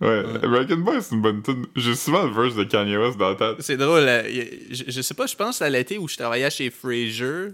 [0.00, 1.66] Ouais, American Boy, c'est une bonne tune.
[1.74, 3.56] J'ai souvent le verse de Kanye West dans la tête.
[3.60, 4.04] C'est drôle.
[4.06, 4.22] euh,
[4.70, 7.52] je, je sais pas, je pense à l'été où je travaillais chez Fraser.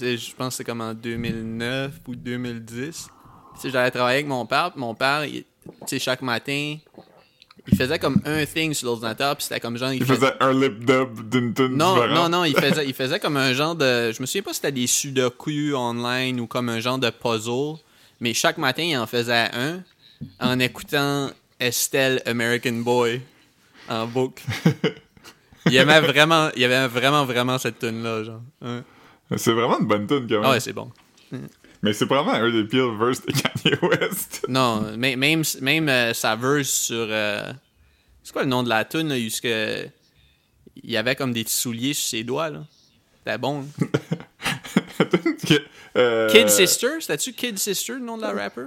[0.00, 3.08] Je pense que c'est comme en 2009 ou 2010.
[3.56, 4.70] Tu sais, J'allais travailler avec mon père.
[4.70, 5.44] puis Mon père, il-
[5.98, 6.76] chaque matin,
[7.66, 9.34] il faisait comme un thing sur l'ordinateur.
[9.34, 9.92] Puis c'était comme genre.
[9.92, 12.14] Il faisait un lip dub d'une tune Non, différente.
[12.14, 14.12] non, non, il faisait, il faisait comme un genre de.
[14.12, 17.80] Je me souviens pas si c'était des sudoku online ou comme un genre de puzzle,
[18.20, 19.82] mais chaque matin, il en faisait un
[20.38, 23.20] en écoutant Estelle American Boy
[23.88, 24.42] en boucle.
[25.66, 28.40] Il aimait vraiment, il aimait vraiment, vraiment cette tune là genre.
[28.62, 28.82] Ouais.
[29.36, 30.44] C'est vraiment une bonne tune, quand même.
[30.44, 30.90] Ah ouais, c'est bon.
[31.82, 34.44] Mais c'est vraiment un des pires verses de Kanye West.
[34.48, 37.06] Non, mais- même, même euh, sa verse sur.
[37.10, 37.52] euh,
[38.22, 39.44] c'est quoi le nom de la tune là, jusque.
[39.44, 42.64] Il y avait comme des petits souliers sur ses doigts, là?
[43.18, 43.66] C'était bon.
[45.96, 47.00] euh, Kid Sister?
[47.00, 48.66] C'était-tu Kid Sister, le nom de la rapper?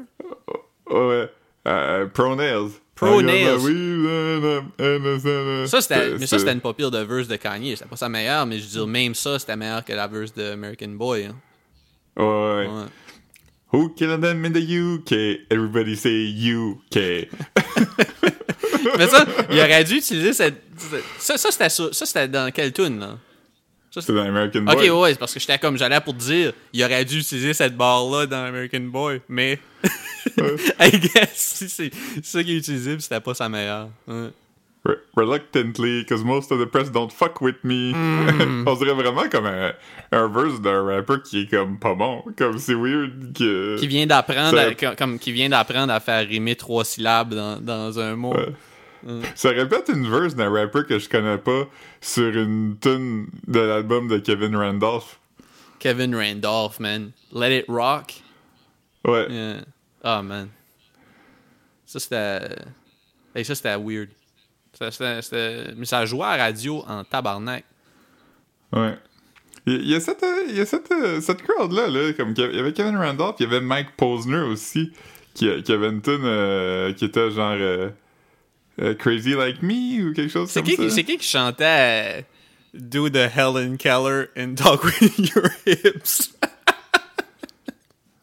[0.89, 1.29] Ouais.
[1.69, 2.71] Euh, Pro Nails.
[2.95, 3.63] Pro I got my Nails.
[3.63, 7.27] weave and I'm- and I'm- Ça, c'était, mais ça, c'était une pas pire de verse
[7.27, 7.75] de Kanye.
[7.77, 10.33] C'était pas sa meilleure, mais je veux dire, même ça, c'était meilleur que la verse
[10.33, 11.25] de American Boy.
[11.25, 11.35] hein.
[12.17, 12.67] Ouais, ouais.
[12.67, 12.85] Ouais.
[13.71, 15.45] Who killed them in the UK?
[15.51, 17.29] Everybody say UK.
[18.97, 20.61] Mais ça, il aurait dû utiliser cette.
[21.19, 23.17] Ça, ça c'était sur- ça, c'était dans quelle tune, là?
[23.91, 24.89] C'est dans American Ok, Boy.
[24.89, 28.25] ouais, c'est parce que j'étais comme, j'allais pour dire, il aurait dû utiliser cette barre-là
[28.27, 29.59] dans American Boy, mais.
[30.79, 31.91] I guess, c'est
[32.23, 33.89] ça qui est utilisé, puis c'était pas sa meilleure.
[34.07, 34.29] Ouais.
[34.85, 37.91] Re- Reluctantly, because most of the press don't fuck with me.
[37.93, 38.63] Mm.
[38.67, 39.73] On dirait vraiment comme un,
[40.13, 42.23] un verse d'un rapper qui est comme pas bon.
[42.37, 43.77] Comme c'est weird que.
[43.77, 47.33] Qui vient d'apprendre, Ça- à- comme- comme, qui vient d'apprendre à faire rimer trois syllabes
[47.33, 48.33] dans, dans un mot.
[48.33, 48.53] Ouais.
[49.35, 51.67] Ça répète une verse d'un rapper que je connais pas
[52.01, 55.19] sur une tune de l'album de Kevin Randolph.
[55.79, 57.11] Kevin Randolph, man.
[57.33, 58.13] Let it rock.
[59.05, 59.27] Ouais.
[59.29, 59.61] Yeah.
[60.03, 60.49] Oh, man.
[61.85, 62.55] Ça, c'était.
[63.35, 64.09] Hey, ça, c'était weird.
[64.77, 67.63] Ça, c'était- c'était- Mais ça jouait à la radio en tabarnak.
[68.71, 68.97] Ouais.
[69.65, 72.55] Il y a cette, euh, il y a cette, euh, cette crowd-là, là, comme il
[72.55, 74.91] y avait Kevin Randolph, il y avait Mike Posner aussi,
[75.33, 77.89] qui, qui avait une tune euh, qui était genre euh,
[78.81, 80.89] euh, Crazy Like Me ou quelque chose C'est comme qui, ça.
[80.89, 82.21] c'est qui qui chantait euh,
[82.73, 86.31] Do the Helen Keller and talk with your hips?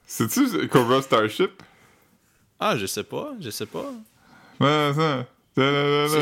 [0.06, 1.62] C'est-tu Cobra Starship?
[2.58, 3.92] Ah, je sais pas, je sais pas.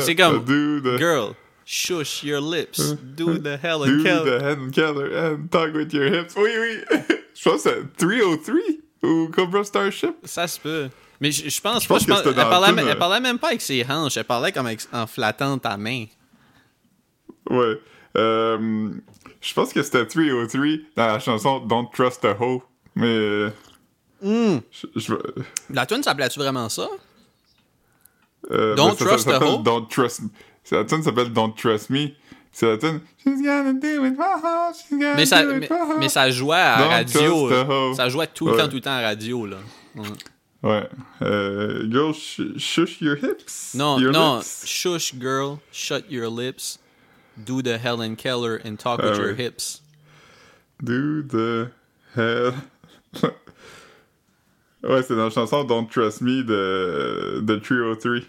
[0.01, 1.33] C'est- comme, Do Girl,
[1.65, 2.79] shush your lips.
[3.15, 4.39] Do the Helen do Keller.
[4.39, 6.33] the Helen Keller and talk with your hips.
[6.37, 6.77] Oui, oui.
[7.35, 8.55] je pense que c'est 303
[9.03, 10.15] ou Cobra Starship.
[10.23, 10.89] Ça se peut.
[11.21, 11.93] Mais je, je pense Je pas.
[11.95, 14.17] pense je que pense- c'était elle, parlait, elle parlait même pas avec ses hanches.
[14.17, 16.05] Elle parlait comme avec- en flattant ta main.
[17.49, 17.79] Ouais.
[18.17, 18.89] Euh,
[19.41, 20.61] je pense que c'était 303
[20.95, 22.61] dans la chanson Don't Trust a Hoe.
[22.95, 23.47] Mais.
[24.25, 24.61] Euh, Hmm.
[24.71, 26.87] je- je- La tune s'appelait-tu vraiment ça?
[28.51, 29.63] euh, Don't mais ça- ça Trust?
[29.63, 30.21] Don't Trust
[30.63, 32.09] C'est La tune s'appelle Don't Trust Me.
[32.51, 33.01] C'est la tune.
[33.23, 35.97] She's gonna do it for her, she's gonna Mais ça, do it mais, for her.
[35.99, 37.47] mais ça jouait à Don't radio.
[37.49, 37.93] trust hoe.
[37.95, 38.57] Ça jouait tout le Ouais.
[38.59, 39.45] temps, tout le temps à radio.
[39.45, 39.57] Là.
[39.95, 40.07] Ouais.
[40.63, 40.89] Ouais.
[41.21, 43.75] Euh, girl, sh- shush your hips.
[43.75, 44.37] Non, Your non.
[44.37, 44.63] lips.
[44.65, 45.57] Shush, girl.
[45.71, 46.79] Shut your lips.
[47.37, 49.43] Do the Helen Keller and talk Ah with your ouais.
[49.43, 49.81] hips.
[50.81, 51.69] Do the
[52.15, 52.53] hell.
[54.89, 58.21] Ouais, c'est dans la chanson Don't Trust Me de, de 303.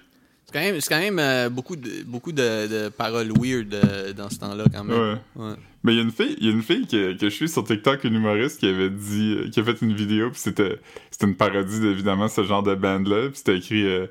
[0.47, 4.31] C'est quand même, quand même euh, beaucoup, de, beaucoup de, de paroles weird euh, dans
[4.31, 5.19] ce temps-là, quand même.
[5.37, 5.45] Ouais.
[5.45, 5.55] Ouais.
[5.83, 7.49] Mais il y a une fille, il y a une fille que, que je suis
[7.49, 10.79] sur TikTok, une humoriste qui avait dit, euh, qui a fait une vidéo, puis c'était,
[11.23, 14.07] une parodie d'évidemment ce genre de band-là, puis c'était écrit euh,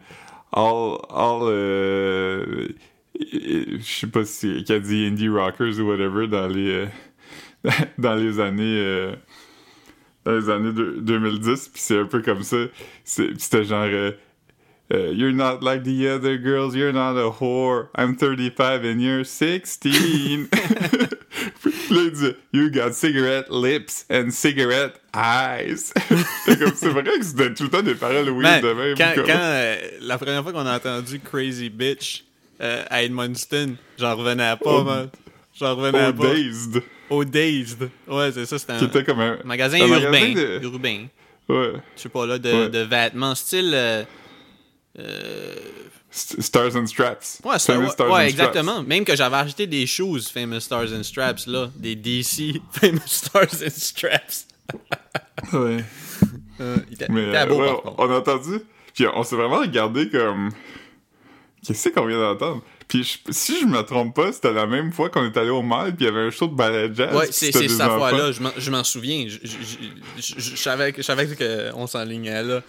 [0.52, 2.76] all, all,
[3.18, 6.86] je sais pas si qui a dit indie rockers ou whatever dans les,
[7.98, 9.16] dans les années,
[10.26, 12.58] dans les années deux- 2010, puis c'est un peu comme ça,
[13.04, 14.12] c'était genre euh,
[14.94, 17.88] Uh, you're not like the other girls, you're not a whore.
[17.98, 19.80] I'm 35 and you're 16.
[20.52, 25.92] Puis là, il dit, You got cigarette lips and cigarette eyes.
[26.76, 28.96] c'est vrai que c'était tout le temps des paroles weird Man, de même.
[28.96, 32.24] quand, quand, euh, la première fois qu'on a entendu Crazy Bitch
[32.62, 35.10] euh, à Edmundston, j'en revenais pas, Oh, man.
[35.60, 36.28] J'en revenais Oh, pas.
[36.34, 36.84] Dazed.
[37.10, 37.90] Au Dazed.
[38.08, 39.38] Ouais, c'est ça, c'était un Qui était comme un.
[39.44, 40.10] magasin un urbain.
[40.12, 41.06] magasin de- Urbain.
[41.48, 41.74] Ouais.
[41.96, 42.70] Je sais pas, là, de, Ouais.
[42.70, 43.72] de vêtements style.
[43.74, 44.04] euh,
[45.00, 45.56] euh,
[46.12, 47.42] St- Stars and Straps.
[47.44, 48.82] Ouais, ouais, Stars ouais, and exactement.
[48.84, 51.70] Même que j'avais acheté des shoes Famous Stars and Straps, là.
[51.76, 54.48] Des DC Famous Stars and Straps.
[55.54, 55.84] Ouais.
[56.62, 58.62] Euh, il était, était euh, beau, ouais, par on a entendu.
[58.94, 60.50] Puis on s'est vraiment regardé comme.
[61.68, 62.64] Qu'est-ce qu'on vient d'entendre?
[62.96, 65.62] Puis je- si je me trompe pas, c'était la même fois qu'on est allé au
[65.62, 67.16] mall, puis il y avait un show de ballet jazz.
[67.16, 69.26] Ouais, c'est cette fois-là, je m'en- souviens.
[69.28, 70.94] Je, savais
[71.74, 72.62] qu'on s'enlignait là.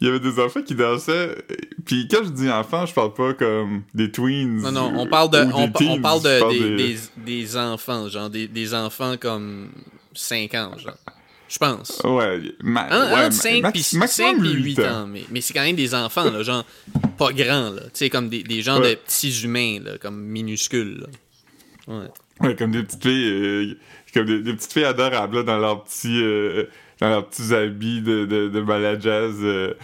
[0.00, 1.36] Il y avait des enfants qui dansaient.
[1.84, 4.62] Puis quand je dis enfants, je parle pas comme des tweens.
[4.62, 6.98] Non, non, on parle de, on, parle de, des, des- des,
[7.42, 9.70] des enfants, genre des, des enfants comme
[10.14, 10.94] 5 ans, genre.
[11.50, 12.00] Je pense.
[12.04, 12.86] Ouais, ma...
[12.86, 15.52] En- ouais, entre 5 max- puis maximum 5 puis huit 8 ans, mais, mais c'est
[15.52, 16.64] quand même des enfants, là, genre
[17.18, 17.82] pas grands, là.
[17.82, 18.90] Tu sais, comme des, des Ouais.
[18.90, 21.06] de petits humains, là, comme minuscules, là.
[21.88, 22.06] Ouais.
[22.40, 23.74] Ouais, comme des petites filles, euh,
[24.14, 26.64] comme des, des petites filles adorables là, dans leurs petits, euh,
[27.00, 29.34] dans leurs petits habits de, de, jazz.
[29.42, 29.74] euh,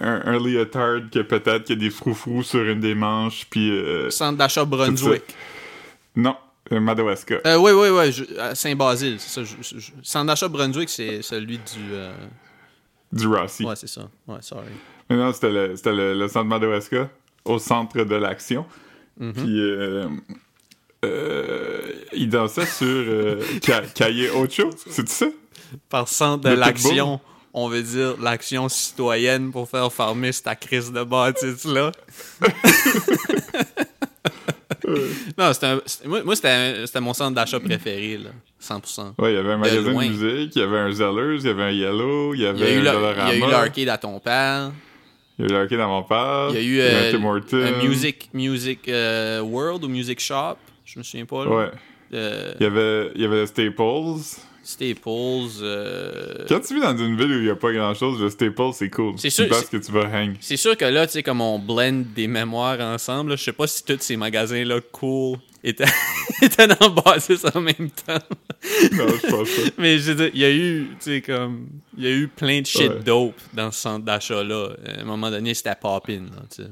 [0.00, 3.70] un, un leotard que peut-être qu'il y a des froufrous sur une des manches, puis
[3.70, 5.22] euh, Centre d'achat Brunswick.
[6.16, 6.34] non,
[6.80, 7.40] Madawaska.
[7.46, 9.44] Euh, oui, oui, oui, à Saint-Basile, c'est ça.
[9.44, 11.92] je- je- Centre d'achat Brunswick, c'est celui du.
[11.92, 12.12] euh,
[13.12, 13.64] du Rossi.
[13.64, 14.08] Ouais, c'est ça.
[14.26, 14.66] Ouais, sorry.
[15.10, 17.10] Mais non, c'était le, le, le centre Madawaska,
[17.44, 18.64] au centre de l'action.
[19.20, 19.32] Mm-hmm.
[19.32, 19.60] Puis
[21.04, 21.82] euh,
[22.12, 25.26] il dansait sur Ca- Cahier Ocho, c'est ça?
[25.88, 27.20] Par centre de l'action,
[27.52, 31.92] on veut dire l'action citoyenne pour faire farmer cette crise de bâtisse-là.
[35.38, 35.74] non, c'était
[36.06, 38.30] moi, moi, c'était mon centre d'achat préféré, là.
[38.62, 39.14] 100%.
[39.18, 41.48] Ouais, il y avait un magasin de musique, il y avait un Zellers, il y
[41.48, 43.88] avait un Yellow, il y Il y a avait un il y a eu l'arcade
[43.88, 44.70] à ton père.
[45.38, 47.24] il y a eu l'arcade dans mon père, Il y a eu avait un
[47.54, 50.56] euh, un Music, music euh, World ou Music Shop.
[50.84, 51.44] Je me souviens pas.
[51.44, 51.50] Là.
[51.50, 51.70] Ouais.
[52.14, 54.38] Euh, Il y avait, il y avait le Staples.
[54.62, 55.48] Staples.
[55.62, 58.30] euh, Quand tu vis dans une ville où il n'y a pas grand chose, le
[58.30, 59.14] Staples, c'est cool.
[59.16, 60.36] C'est sûr, Parce que tu vas hang.
[60.40, 63.66] C'est sûr que là, tu sais, comme on blend des mémoires ensemble, je sais pas
[63.66, 65.84] si tous ces magasins-là cool étaient,
[66.42, 68.18] étaient dans le basis en même temps.
[68.92, 69.62] Non, je pense pas.
[69.78, 71.66] Mais je veux dire, il y a eu, tu sais, comme,
[71.98, 73.00] il y a eu plein de shit Ouais.
[73.04, 74.70] dope dans ce centre d'achat-là.
[74.86, 76.68] À un moment donné, c'était poppin', tu sais.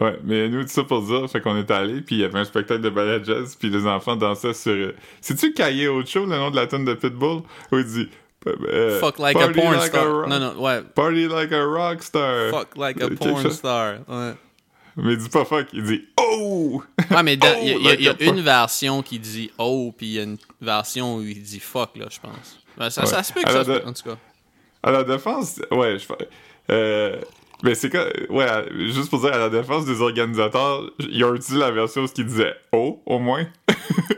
[0.00, 2.38] Ouais, mais nous, tout ça pour dire, fait qu'on est allé, puis il y avait
[2.38, 4.72] un spectacle de ballet jazz, puis les enfants dansaient sur...
[4.72, 7.42] euh, C'est-tu Cahier Ocho, le nom de la tune de Pitbull?
[7.72, 8.08] Où il dit...
[8.46, 10.28] euh, Fuck like a porn like star.
[10.28, 10.82] non, non, ouais.
[10.94, 12.50] Party like a rock star.
[12.50, 13.96] Fuck like a porn star.
[14.06, 14.34] Ouais.
[14.96, 16.82] Mais il dit pas fuck, il dit oh!
[17.10, 20.12] Ouais, mais dans- il y a, y y une version qui dit oh, puis il
[20.14, 22.60] y a une version où il dit fuck, là, je pense.
[22.92, 23.06] Ça, Ouais.
[23.08, 24.16] ça se peut que ça de- en tout cas.
[24.82, 26.06] À la défense, ouais, je
[26.70, 27.20] euh,
[27.62, 28.46] mais c'est quoi, ouais,
[28.92, 32.12] juste pour dire, à la défense des organisateurs, ils ont utilisé la version où ce
[32.12, 33.46] qui disait oh, au moins?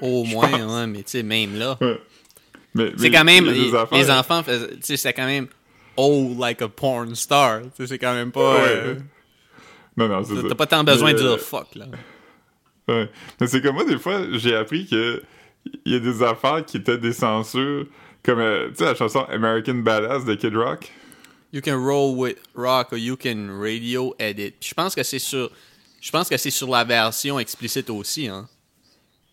[0.02, 1.78] Au moins, ouais, mais tu sais, même là.
[1.80, 2.00] Ouais.
[2.74, 3.46] Mais, C'est quand même.
[3.46, 3.74] Les,
[4.10, 5.48] enfants, faisaient- tu sais, c'est quand même
[5.96, 7.62] oh, like a porn star.
[7.62, 8.54] Tu sais, c'est quand même pas.
[8.54, 8.68] Ouais.
[8.68, 8.94] euh,
[9.96, 10.42] Non, non, c'est ça.
[10.48, 11.86] T'as pas tant besoin Mais, de euh, dire fuck, là.
[12.88, 13.08] Ouais.
[13.40, 15.22] Mais c'est comme moi, des fois, j'ai appris que
[15.84, 17.86] il y a des affaires qui étaient des censures,
[18.24, 20.90] comme, euh, tu sais, la chanson American Badass de Kid Rock.
[21.52, 24.54] You can roll with rock or you can radio edit.
[24.60, 25.50] Puis je pense que c'est sur.
[26.00, 28.48] Je pense que c'est sur la version explicite aussi, hein.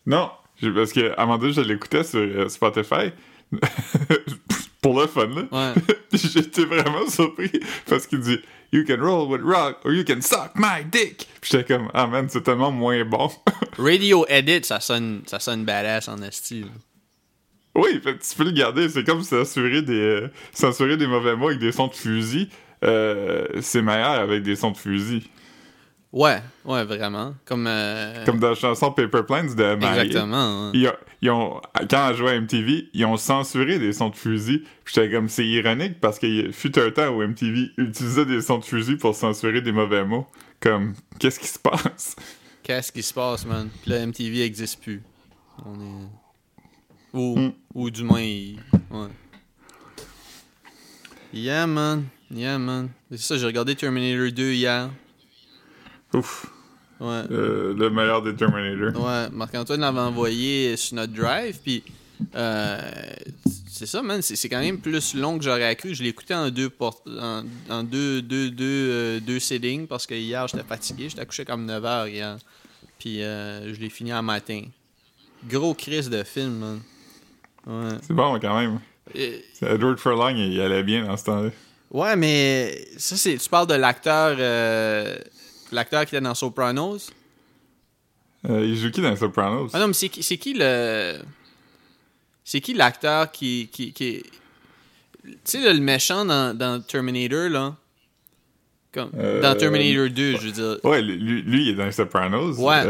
[0.05, 0.31] Non,
[0.75, 3.11] parce que à un moment donné, je l'écoutais sur euh, Spotify.
[4.81, 5.43] pour le fun, là.
[5.51, 5.73] Ouais.
[6.13, 7.51] J'étais vraiment surpris
[7.87, 8.39] parce qu'il dit
[8.71, 11.27] You can roll with rock or you can suck my dick.
[11.41, 13.29] J'étais comme Ah man, c'est tellement moins bon.
[13.77, 16.65] Radio edit, ça sonne, ça sonne badass en esti.
[17.77, 18.89] Oui, fait, tu peux le garder.
[18.89, 22.49] C'est comme censurer des, euh, censurer des mauvais mots avec des sons de fusil.
[22.83, 25.27] Euh, c'est meilleur avec des sons de fusil.
[26.13, 27.33] Ouais, ouais, vraiment.
[27.45, 27.67] Comme.
[27.67, 29.99] euh, Comme dans la chanson Paper Planes de Marie.
[30.07, 30.71] Exactement.
[30.73, 34.15] Ils, ont- ils ont, quand elle jouait à MTV, ils ont censuré des sons de
[34.15, 34.63] fusil.
[34.85, 38.65] J'étais comme, c'est ironique parce qu'il fut un temps où MTV utilisait des sons de
[38.65, 40.25] fusil pour censurer des mauvais mots.
[40.61, 42.15] Comme, qu'est-ce qui se passe?
[42.63, 43.69] Qu'est-ce qui se passe, man?
[43.81, 45.01] Puis là, MTV existe plus.
[45.65, 46.07] On est.
[47.13, 47.51] Ou, Hmm.
[47.73, 48.59] ou du moins, il-
[48.91, 49.07] ouais.
[51.33, 52.05] Yeah, man.
[52.31, 52.89] Yeah, man.
[53.11, 54.89] C'est ça, j'ai regardé Terminator 2 hier.
[56.13, 56.47] Ouf.
[56.99, 57.23] Ouais.
[57.31, 58.99] Euh, le meilleur des Terminator.
[59.03, 61.83] Ouais, Marc-Antoine l'avait envoyé sur notre drive, puis
[62.35, 62.81] euh,
[63.69, 65.93] c'est ça, man, c'est quand même plus long que j'aurais cru.
[65.93, 70.07] Je l'ai écouté en deux port- en, en deux, deux, deux, euh, deux sittings parce
[70.07, 72.37] que hier j'étais fatigué, j'étais couché comme 9 h hier.
[72.97, 74.63] Puis euh, je l'ai fini en matin.
[75.47, 76.79] Gros crise de film, man.
[77.67, 77.89] Ouais.
[78.01, 78.79] C'est bon quand même.
[79.15, 81.49] Euh, Edward Furlong, il allait bien dans ce temps-là.
[81.91, 83.37] ouais, mais ça, c'est.
[83.37, 84.35] Tu parles de l'acteur.
[84.39, 85.17] euh,
[85.71, 87.11] l'acteur qui était dans Sopranos?
[88.49, 89.69] Euh, il joue qui dans Sopranos?
[89.73, 91.19] Ah non, mais c'est qui, c'est qui le.
[92.43, 94.23] C'est qui l'acteur qui, qui, Tu
[95.43, 97.75] sais, le méchant dans, dans Terminator, là?
[98.93, 100.77] Comme, Euh, Dans Terminator 2, je veux dire.
[100.85, 102.57] Ouais, lui, lui, il est dans Sopranos.
[102.57, 102.83] Ouais.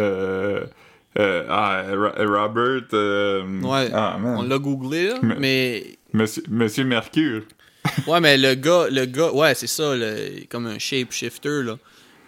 [1.20, 2.84] Euh, ah, Ro- Robert.
[2.94, 3.90] euh, Ouais.
[3.94, 4.18] Ah.
[4.24, 5.16] On l'a googlé, là.
[5.22, 5.98] Mais-.
[6.14, 7.44] Monsieur, Monsieur Mercure.
[8.08, 11.78] Ouais, mais le gars, le gars, ouais, c'est ça, le- comme un shapeshifter, là.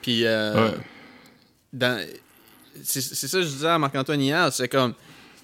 [0.02, 0.78] Puis, euh, Ouais.
[1.74, 2.02] dans,
[2.82, 4.94] c'est ça que je disais à Marc-Antoine hier, c'est comme,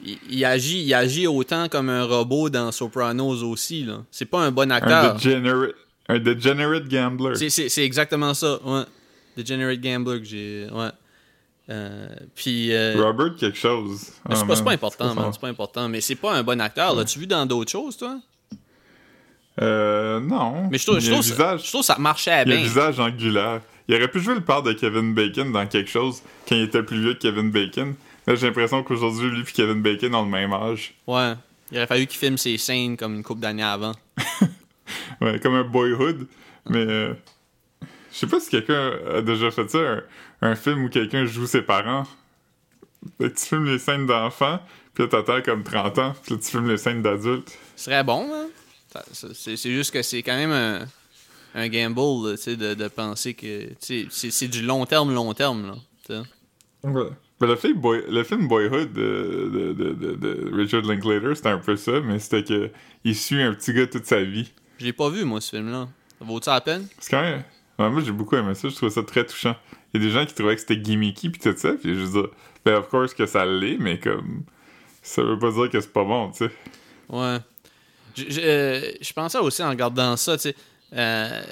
[0.04, 4.04] il, il agit, il agit autant comme un robot dans Sopranos aussi, là.
[4.10, 5.16] C'est pas un bon Un acteur.
[5.16, 5.76] degenerate,
[6.08, 7.36] un degenerate gambler.
[7.36, 8.84] C'est- C'est c'est exactement ça, ouais.
[9.38, 10.90] Degenerate Gambler que j'ai, ouais.
[11.70, 14.00] Euh, puis, euh, Robert quelque chose.
[14.00, 15.32] c'est Ah, pas, c'est pas man, important, c'est man, ça.
[15.34, 15.90] c'est pas important.
[15.90, 18.20] Mais c'est pas un bon acteur, L'as-tu vu dans d'autres choses, toi?
[19.62, 20.68] Euh, non.
[20.70, 22.58] Mais je trouve, je trouve, ça, visage, je trouve ça marchait il a un bien.
[22.58, 23.62] visage angulaire.
[23.88, 26.84] Il aurait pu jouer le père de Kevin Bacon dans quelque chose quand il était
[26.84, 27.96] plus vieux que Kevin Bacon.
[28.28, 30.94] Là, j'ai l'impression qu'aujourd'hui, lui et Kevin Bacon ont le même âge.
[31.08, 31.34] Ouais.
[31.72, 33.94] Il aurait fallu qu'il filme ses scènes comme une couple d'années avant.
[35.22, 36.28] Ouais, comme un boyhood.
[36.70, 37.14] Mais euh,
[38.12, 40.04] je sais pas si quelqu'un a déjà fait ça, un,
[40.46, 42.06] un film où quelqu'un joue ses parents.
[43.20, 44.60] Fait que tu filmes les scènes d'enfants,
[44.94, 47.58] puis là t'attends comme 30 ans, puis là tu filmes les scènes d'adultes.
[47.76, 48.48] Ce serait bon, hein?
[49.34, 50.88] C'est juste que c'est quand même un,
[51.54, 53.70] un gamble, là, tu sais, de, de penser que.
[53.80, 55.68] C'est du long terme, long terme,
[56.10, 56.24] là.
[56.84, 57.10] Ouais.
[57.42, 61.50] Ben, le, film Boy- le film Boyhood de, de, de, de- de Richard Linklater, c'était
[61.50, 62.70] un peu ça, mais c'était que
[63.04, 64.50] il suit un petit gars toute sa vie.
[64.78, 65.90] Je l'ai pas vu, moi, ce film-là.
[66.18, 66.88] Ça vaut-tu la peine?
[67.00, 67.44] C'est quand même.
[67.80, 69.56] ouais, moi j'ai beaucoup aimé ça, je trouve ça très touchant.
[69.96, 72.06] Il y a des gens qui trouvaient que c'était gimmicky pis tout ça, puis je
[72.06, 72.28] dire,
[72.64, 74.44] ben of course que ça l'est, mais comme,
[75.02, 76.52] ça veut pas dire que c'est pas bon, tu sais.
[77.10, 77.38] Ouais.
[78.16, 80.56] Je, je, euh, je pensais aussi en regardant ça, tu sais.
[80.94, 81.44] Euh,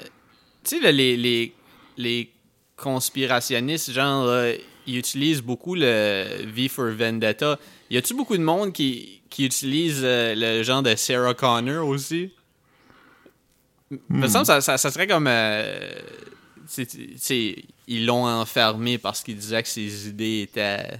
[0.64, 1.54] tu sais, les, les,
[1.96, 2.30] les
[2.76, 4.52] conspirationnistes, genre, euh,
[4.86, 7.58] ils utilisent beaucoup le V for Vendetta.
[7.90, 12.32] Y a-tu beaucoup de monde qui, qui utilise euh, le genre de Sarah Connor aussi?
[13.90, 15.28] Il me semble que ça, ça, ça serait comme.
[16.66, 20.98] c'est- ils l'ont enfermé parce qu'ils disaient que ses idées étaient.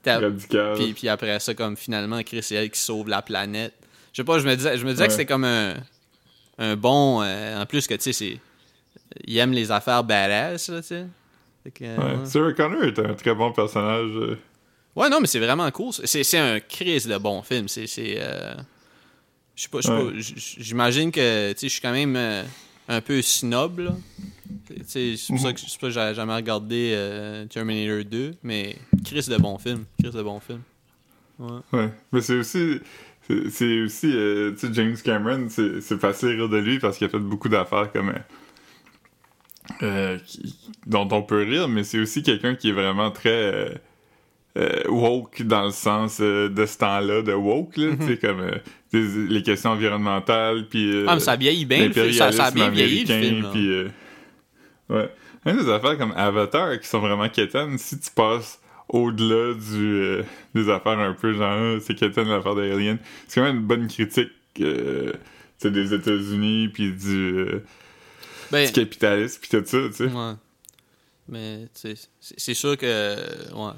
[0.00, 0.74] étaient- Radical.
[0.74, 3.72] puis, puis après ça, comme finalement, Chris c'est elle qui sauve la planète.
[4.12, 5.74] Je sais pas, je me disais, je me disais que c'était comme un,
[6.58, 7.22] un bon.
[7.22, 8.38] euh, en plus que, tu sais, c'est.
[9.26, 11.06] Il aime les affaires badass, là, tu sais.
[11.82, 12.16] Euh, Ouais.
[12.18, 12.26] ouais.
[12.26, 14.10] Sarah Connor est un très bon personnage.
[14.16, 14.36] euh,
[14.96, 15.92] Ouais, non, mais c'est vraiment cool.
[16.04, 17.68] C'est un crise de bon film.
[17.68, 17.86] C'est.
[18.18, 18.54] euh,
[19.54, 20.12] Je sais pas, Ouais.
[20.18, 22.16] J'imagine que, tu sais, je suis quand même
[22.88, 23.94] un peu snob,
[24.86, 28.76] C'est pour ça que c'est pour ça que j'ai jamais regardé euh, Terminator 2, mais
[29.04, 29.84] crise de bon film.
[30.00, 30.60] Crise de bon film.
[31.38, 31.60] Ouais.
[31.72, 31.88] Ouais.
[32.12, 32.80] Mais c'est aussi.
[33.50, 34.12] c'est- aussi.
[34.14, 37.18] euh, tu sais, James Cameron, c'est facile de rire de lui parce qu'il a fait
[37.18, 38.12] beaucoup d'affaires comme.
[39.82, 40.54] euh, qui-
[40.86, 43.30] dont on peut rire, mais c'est aussi quelqu'un qui est vraiment très.
[44.58, 48.40] euh, woke dans le sens euh, de ce temps-là, de woke, là, tu sais, comme
[48.40, 48.58] euh,
[48.92, 50.90] les questions environnementales, puis.
[50.90, 52.12] euh, Ah, mais ça vieillit bien, le film.
[52.12, 53.48] Ça, ça a bien vieilli, le film.
[53.52, 53.88] puis, euh,
[54.90, 55.10] ouais.
[55.44, 60.22] Même des affaires comme Avatar qui sont vraiment quétaines, si tu passes au-delà du euh,
[60.54, 63.88] des affaires un peu genre Ah, c'est quétaine l'affaire d'Alien, c'est quand même une bonne
[63.88, 67.46] critique des États-Unis puis du,
[68.50, 70.04] Ben, du capitalisme puis tout ça, tu sais.
[70.04, 70.32] Ouais.
[71.28, 73.16] Mais, tu sais, c'est sûr que.
[73.54, 73.72] Ouais.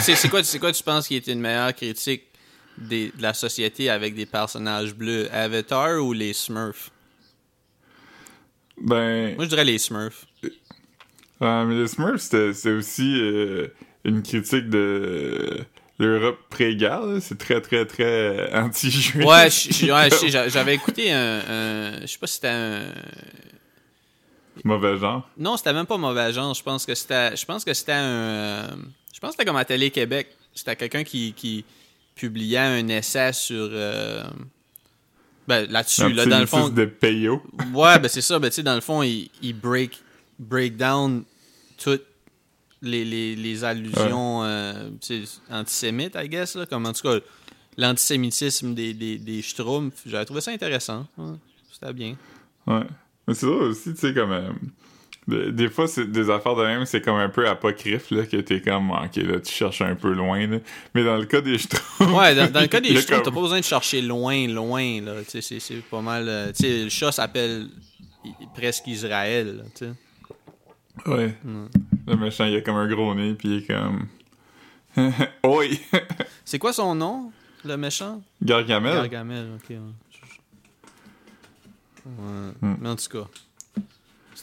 [0.00, 2.24] C'est quoi, c'est quoi tu penses qui est une meilleure critique
[2.78, 6.90] des- de la société avec des personnages bleus Avatar ou les Smurfs?
[8.80, 10.26] Ben, Moi, je dirais les Smurfs.
[10.42, 12.20] ouais, mais les Smurfs,
[12.54, 13.68] c'est aussi euh,
[14.04, 15.60] une critique de
[15.98, 19.24] l'Europe pré-guerre, c'est très très très anti-juif.
[19.24, 19.48] Ouais,
[20.48, 22.82] j'avais écouté un, un- Je sais pas si c'était un.
[24.64, 25.28] Mauvais genre.
[25.36, 26.54] Non, c'était même pas mauvais genre.
[26.54, 27.36] Je pense que c'était.
[27.36, 28.02] Je pense que c'était un.
[28.04, 28.68] euh,
[29.12, 30.28] Je pense que c'était comme à Télé-Québec.
[30.54, 31.64] C'était quelqu'un qui, qui
[32.14, 33.68] publiait un essai sur.
[33.72, 34.22] euh,
[35.48, 36.68] Ben, là-dessus, là, dans le fond.
[36.68, 37.42] de Peyo.
[37.74, 38.38] Ouais, ben c'est ça.
[38.38, 40.00] Ben, tu sais, dans le fond, il, il break,
[40.38, 41.24] break down
[41.76, 42.04] toutes
[42.80, 44.90] les, les, les allusions euh,
[45.50, 46.54] antisémites, I guess.
[46.56, 47.18] Là, comme en tout cas,
[47.76, 50.02] l'antisémitisme des, des, des Schtroumpfs.
[50.06, 51.06] J'avais trouvé ça intéressant.
[51.18, 51.34] Ouais,
[51.72, 52.16] C'était bien.
[52.66, 52.84] Ouais.
[53.26, 54.32] Mais c'est drôle aussi, tu sais, comme.
[55.26, 58.60] Des, fois, c'est des affaires de même, c'est comme un peu apocryphe, là, que t'es
[58.60, 60.58] comme, ok, là, tu cherches un peu loin, là.
[60.94, 62.00] Mais dans le cas des Schtroumpfs.
[62.14, 65.00] Ouais, dans, dans le cas des Schtroumpfs, t'as pas besoin de chercher loin, loin.
[65.00, 65.22] Là.
[65.28, 66.28] Tu sais, C'est pas mal.
[66.28, 67.68] euh, Tu sais, le chat s'appelle
[68.54, 69.56] presque Israël.
[69.58, 69.92] là, tu sais.
[71.10, 71.34] Ouais.
[71.42, 71.64] Mm.
[72.06, 74.06] Le méchant, il a comme un gros nez, puis il est comme.
[75.42, 75.70] Oi!
[76.44, 77.32] C'est quoi son nom,
[77.64, 78.22] le méchant?
[78.42, 78.94] Gargamel.
[78.94, 79.70] Gargamel, ok.
[79.70, 79.76] ouais.
[82.06, 82.52] Ouais.
[82.60, 82.76] Hmm.
[82.80, 83.26] Mais en tout cas,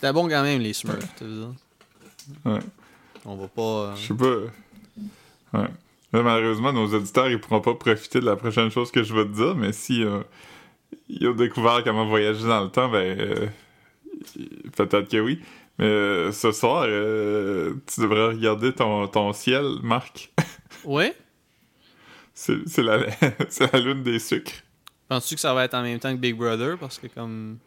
[0.02, 1.54] c'était bon quand même, les Smurfs, tu veux dire.
[2.46, 2.60] Ouais.
[3.24, 3.62] On va pas.
[3.62, 5.60] euh, Je sais pas.
[5.60, 5.68] Ouais.
[6.14, 9.26] Là, malheureusement, nos auditeurs, ils pourront pas profiter de la prochaine chose que je vais
[9.26, 10.22] te dire, mais si euh,
[11.08, 13.48] ils ont découvert comment voyager dans le temps, ben, euh,
[14.76, 15.40] peut-être que oui.
[15.78, 20.32] Mais ce soir, euh, tu devrais regarder ton, ton ciel, Marc.
[20.84, 21.16] Ouais
[22.34, 23.06] C'est la,
[23.50, 24.64] c'est la lune des sucres.
[25.10, 26.76] Penses-tu que ça va être en même temps que Big Brother?
[26.80, 27.60] Parce que, comme.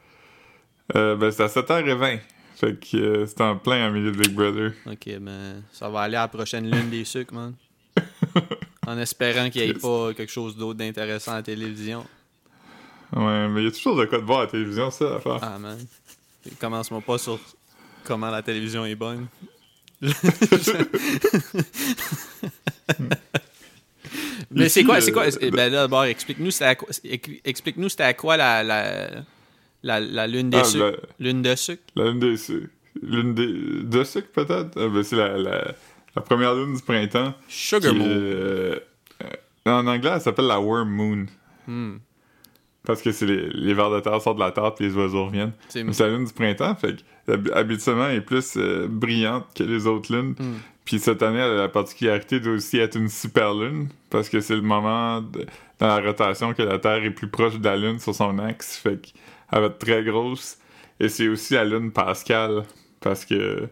[0.95, 2.21] Euh, ben, c'est à 7h20.
[2.57, 4.73] Fait que euh, c'est en plein en milieu de Big Brother.
[4.87, 7.55] Ok, ben, ça va aller à la prochaine lune des sucres, man.
[8.87, 12.05] en espérant qu'il n'y ait pas quelque chose d'autre d'intéressant à la télévision.
[13.15, 15.21] Ouais, mais il y a toujours de quoi de voir à la télévision, ça, à
[15.21, 15.39] faire.
[15.43, 15.79] Ah, man.
[16.61, 17.41] Commence-moi pas sur
[18.05, 19.27] comment la télévision est bonne.
[24.51, 28.37] Mais c'est quoi, c'est quoi, euh, ben là, d'abord, explique-nous c'était à c'était à quoi
[28.37, 29.11] la, la,
[29.85, 31.01] la, la lune des Ah, sucres.
[31.21, 31.83] Lune de sucre.
[31.95, 32.69] La lune des sucres.
[33.03, 33.47] Lune des...
[33.85, 34.71] de sucre, peut-être?
[34.77, 35.65] Ah, ben, c'est la, la,
[36.17, 37.35] la première lune du printemps.
[37.49, 38.07] Sugar qui, Moon.
[38.09, 38.79] euh,
[39.23, 41.27] euh, en anglais, elle s'appelle la Worm Moon.
[41.67, 41.97] Hmm.
[42.87, 45.27] Parce que c'est les, les vers de terre sortent de la terre puis les oiseaux
[45.27, 45.53] reviennent.
[45.69, 49.63] C'est- la lune du printemps, fait que hab- habituellement, elle est plus euh, brillante que
[49.65, 50.35] les autres lunes.
[50.39, 50.57] Hmm.
[50.85, 54.41] Puis cette année, elle a la particularité de aussi être une super lune, parce que
[54.41, 55.47] c'est le moment de-
[55.79, 58.77] dans la rotation que la Terre est plus proche de la lune sur son axe,
[58.77, 59.01] fait
[59.51, 60.59] qu'elle va être très grosse.
[61.01, 62.65] Et c'est aussi la lune pascale,
[63.01, 63.69] parce que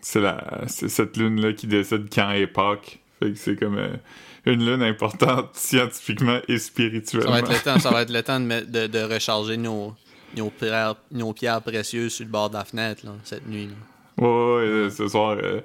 [0.00, 3.00] c'est la c'est cette lune-là qui décide quand est Pâques.
[3.18, 3.96] Fait que c'est comme euh,
[4.44, 7.30] une lune importante scientifiquement et Ça spirituellement.
[7.32, 9.94] va être le temps, ça va être le temps de, mettre- de, de recharger nos,
[10.36, 13.66] nos pierres, nos pierres précieuses sur le bord de la fenêtre, là, cette nuit.
[13.68, 14.24] là.
[14.24, 15.60] Ouais, ouais, ouais, ce soir, euh,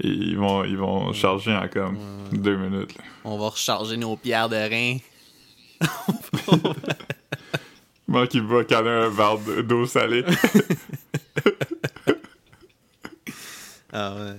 [0.00, 1.98] ils vont, ils vont charger en comme
[2.32, 2.96] deux minutes.
[2.96, 3.04] là.
[3.24, 4.96] On va recharger nos pierres de rein.
[8.08, 10.24] Moi qui va caler un verre de- d'eau salée.
[13.92, 14.34] Ah ouais.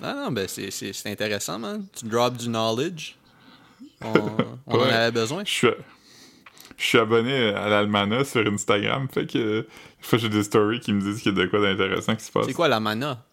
[0.00, 1.84] Non, non, ben c'est, intéressant, man.
[1.94, 3.16] Tu drops du knowledge.
[4.02, 4.14] On,
[4.66, 5.42] on en avait besoin.
[5.44, 5.68] Je suis,
[6.76, 9.66] je suis abonné à l'Almana sur Instagram, fait que
[10.12, 12.46] j'ai des stories qui me disent qu'il y a de quoi d'intéressant qui se passe.
[12.46, 13.24] C'est quoi la mana?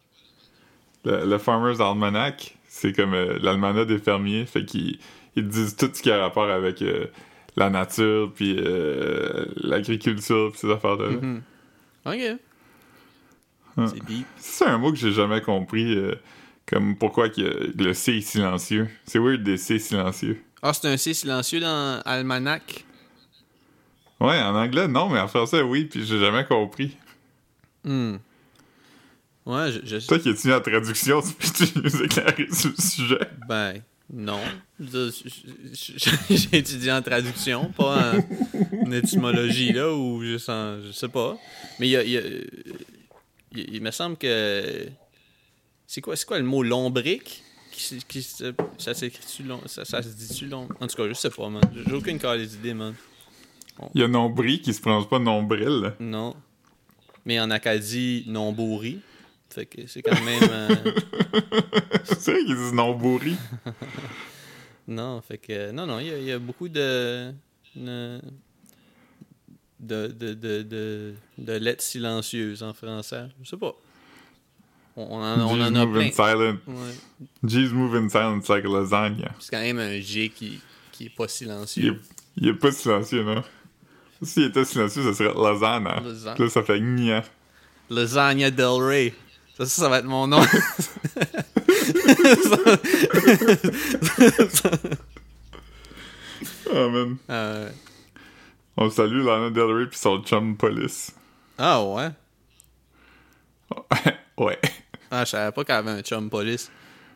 [1.06, 5.00] Le, le Farmer's Almanac, c'est comme euh, l'almanach des fermiers, fait qu'ils
[5.36, 7.06] ils disent tout ce qui a rapport avec euh,
[7.56, 11.10] la nature, puis euh, l'agriculture, puis ces affaires-là.
[11.10, 11.18] là.
[11.22, 11.42] Mhm.
[12.06, 12.40] Ok.
[13.78, 13.86] Ah.
[13.88, 14.26] C'est deep.
[14.38, 16.16] C'est un mot que j'ai jamais compris, euh,
[16.66, 18.90] comme pourquoi que le C est silencieux.
[19.06, 20.42] C'est weird des C silencieux.
[20.62, 22.86] Ah, c'est un C silencieux dans Almanac?
[24.20, 26.98] Ouais, en anglais, non, mais en français, oui, puis j'ai jamais compris.
[27.84, 28.16] Hmm.
[29.46, 33.30] Ouais, je, je Toi qui étudies la traduction, tu peux nous éclairer sur le sujet?
[33.48, 33.82] Ben,
[34.14, 34.40] non.
[36.30, 40.82] J'ai étudié en traduction, pas en, en étymologie, là, ou juste en.
[40.82, 41.38] Je sais pas.
[41.80, 42.04] Mais il y a.
[42.04, 42.22] il y a-
[43.52, 44.88] il, il me semble que.
[45.88, 46.64] C'est quoi, c'est quoi le mot
[47.72, 50.68] qui, qui se- Ça s'écrit-tu long, ça, ça se dit-tu long?
[50.80, 51.62] En tout cas, je sais pas, man.
[51.88, 52.94] J'ai aucune calice d'idée, man.
[53.94, 55.94] Il y a nombril qui se prononce pas nombril.
[56.00, 56.36] Non.
[57.26, 59.00] Mais en Acadie, nombouri.
[59.56, 60.44] Fait que c'est quand même.
[60.52, 60.76] euh,
[62.04, 63.36] C'est vrai qu'ils disent nombourri.
[64.88, 65.72] Non, fait que.
[65.72, 67.32] Non, non, il y, a- il y a beaucoup de.
[67.76, 68.22] de.
[69.80, 70.08] de.
[70.08, 70.34] de.
[70.36, 73.24] de, de, de lettres silencieuses en français.
[73.42, 73.74] Je sais pas.
[74.96, 76.26] On, en, on G's en a moving plein.
[76.32, 76.58] silent.
[76.68, 76.94] Ouais.
[77.44, 79.32] G's moving silent, like lasagna.
[79.40, 80.60] C'est quand même un G qui,
[80.92, 81.94] qui est pas Il silencieux.
[81.94, 83.44] est, il est pas silencieux, non?
[84.22, 86.00] S'il était silencieux, ça serait lasagna.
[86.38, 87.24] Là, ça fait gna.
[87.90, 89.14] Lasagna Del Rey.
[89.58, 90.42] Ça, ça, ça va être mon nom.
[96.72, 97.18] Ah, man.
[97.30, 97.70] Euh,
[98.76, 101.12] On salue Lana Del Rey pis son chum police.
[101.58, 102.10] Ah ouais?
[104.38, 104.60] ouais.
[105.10, 106.70] Ah, je savais pas qu'elle avait un chum police.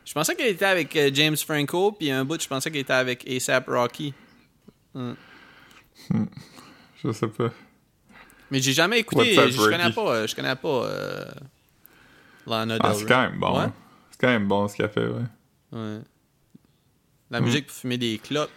[0.04, 2.92] Je pensais qu'elle était avec euh, James Franco, puis un bout, je pensais qu'elle était
[2.92, 4.14] avec ASAP Rocky.
[4.94, 5.12] Je
[7.12, 7.50] sais pas.
[8.50, 11.24] Mais j'ai jamais écouté, up, je connais pas, euh, je connais pas euh,
[12.46, 13.52] Lana Del Ah, c'est quand même bon.
[13.58, 13.64] Ouais?
[13.64, 13.72] hein.
[14.10, 15.22] C'est quand même bon ce qu'elle fait, ouais.
[15.72, 15.98] Ouais.
[17.30, 17.44] La Mm.
[17.44, 18.50] musique pour fumer des clopes.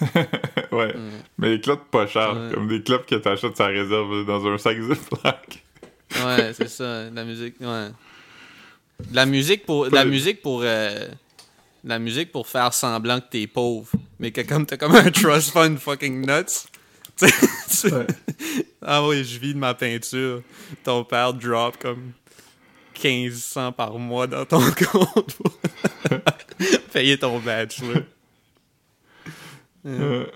[0.72, 0.94] ouais.
[1.38, 2.34] Mais les clopes pas chères.
[2.34, 2.52] Ouais.
[2.54, 5.62] Comme des clopes que t'achètes sa réserve dans un sac Ziploc.
[6.24, 7.88] Ouais, c'est ça, la musique, ouais.
[9.10, 11.08] De la musique pour, la musique pour, euh,
[11.82, 13.90] la musique pour faire semblant que t'es pauvre.
[14.18, 16.68] Mais que comme t'as comme un trust fund fucking nuts.
[17.16, 18.06] Tu- Ouais.
[18.86, 20.42] Ah oui, je vis de ma peinture.
[20.84, 22.12] Ton père drop comme
[23.02, 24.60] 1500 par mois dans ton
[24.92, 25.58] compte pour
[26.92, 28.02] payer ton bachelor.
[29.86, 30.26] Euh,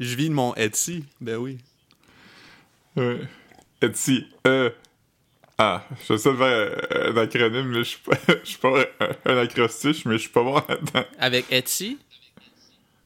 [0.00, 1.58] Je vis de mon Etsy, ben oui.
[2.96, 3.20] ouais.
[3.80, 4.26] Etsy.
[4.46, 4.70] Euh.
[5.56, 8.84] Ah, je sais faire un acronyme, mais je suis pas, je suis pas
[9.24, 11.04] un, acrostiche, mais je suis pas bon là-dedans.
[11.18, 11.98] Avec Etsy,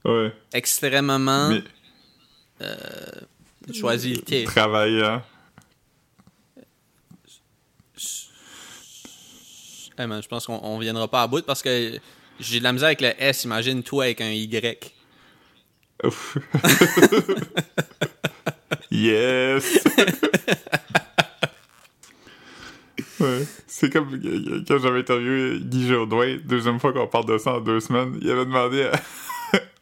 [0.04, 0.32] Ouais.
[0.52, 1.62] extrêmement Mais
[3.74, 4.44] choisi le T.
[4.44, 5.22] travaillant.
[9.98, 11.98] Hey man, je pense qu'on on viendra pas à bout parce que
[12.38, 13.42] j'ai de la misère avec le S.
[13.42, 14.94] Imagine toi avec un Y.
[16.04, 16.38] Ouf.
[18.92, 19.84] yes!
[23.18, 23.44] ouais.
[23.66, 24.20] C'est comme
[24.68, 28.30] quand j'avais interviewé Guy Jourdouin, deuxième fois qu'on parle de ça en deux semaines, il
[28.30, 28.92] avait demandé à,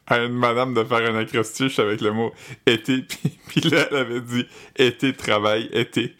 [0.14, 2.32] à une madame de faire un acrostiche avec le mot
[2.64, 4.46] été, puis, puis là, elle avait dit
[4.76, 6.16] été, travail, été.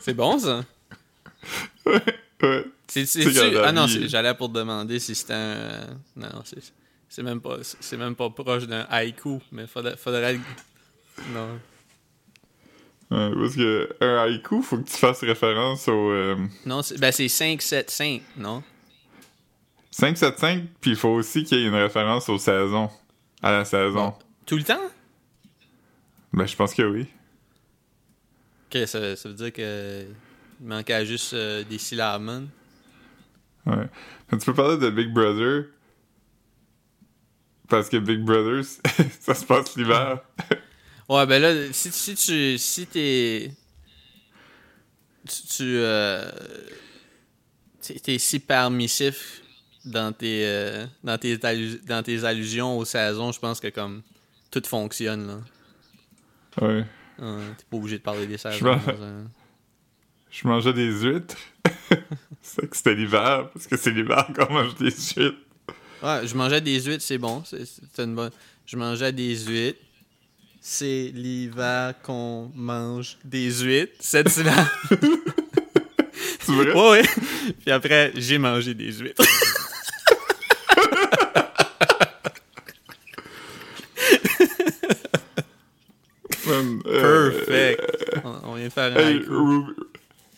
[0.00, 0.64] C'est bon ça?
[1.86, 2.00] ouais,
[2.42, 2.64] ouais.
[2.88, 3.06] C'est,
[3.64, 5.98] ah non, c'est- j'allais pour te demander si c'était un.
[6.16, 6.58] Non, c'est,
[7.08, 10.38] c'est même pas, c'est même pas proche d'un haïku, mais faudrait, faudrait.
[11.32, 11.58] Non.
[13.10, 16.36] Ouais, parce que un haïku, faut que tu fasses référence au euh,
[16.66, 18.62] Non, c'est, ben c'est 5, 7, 5, non?
[19.90, 22.88] 575, puis il faut aussi qu'il y ait une référence aux saisons.
[23.42, 24.08] À la saison.
[24.08, 24.14] Bon.
[24.46, 24.80] Tout le temps?
[26.32, 27.06] Ben, je pense que oui.
[28.70, 30.06] Ok, ça, ça veut dire que.
[30.62, 32.46] Il manquait juste euh, des syllabes.
[33.66, 33.88] Ouais.
[34.30, 35.64] Tu peux parler de Big Brother?
[37.68, 38.62] Parce que Big Brother,
[39.20, 40.20] ça se passe l'hiver.
[41.08, 42.56] Ouais, ben là, si, si tu.
[42.56, 43.50] Si t'es.
[45.28, 45.42] Tu.
[45.48, 46.30] tu euh,
[48.02, 49.42] t'es- si permissif
[49.84, 54.02] dans tes, euh, dans, tes dans tes allusions aux saisons, je pense que comme.
[54.50, 55.38] Tout fonctionne, là.
[56.66, 56.84] ouais.
[57.18, 58.78] Ouais, T'es pas obligé de parler des saisons.
[60.32, 61.36] Je mangeais des huîtres.
[62.42, 65.36] c'est que c'était l'hiver, parce que c'est l'hiver qu'on mange des huîtres.
[66.02, 67.42] Ouais, je mangeais des huîtres, c'est bon.
[67.44, 68.30] C'est une bonne.
[68.66, 69.78] Je mangeais des huîtres.
[70.60, 73.92] C'est l'hiver qu'on mange des huîtres.
[74.00, 74.66] Cette syllabe.
[76.40, 76.72] C'est vrai?
[76.72, 77.02] ouais, ouais.
[77.60, 79.22] Puis après, j'ai mangé des huîtres.
[86.84, 88.20] Euh, Perfect.
[88.24, 89.20] On, on vient de faire un Hey,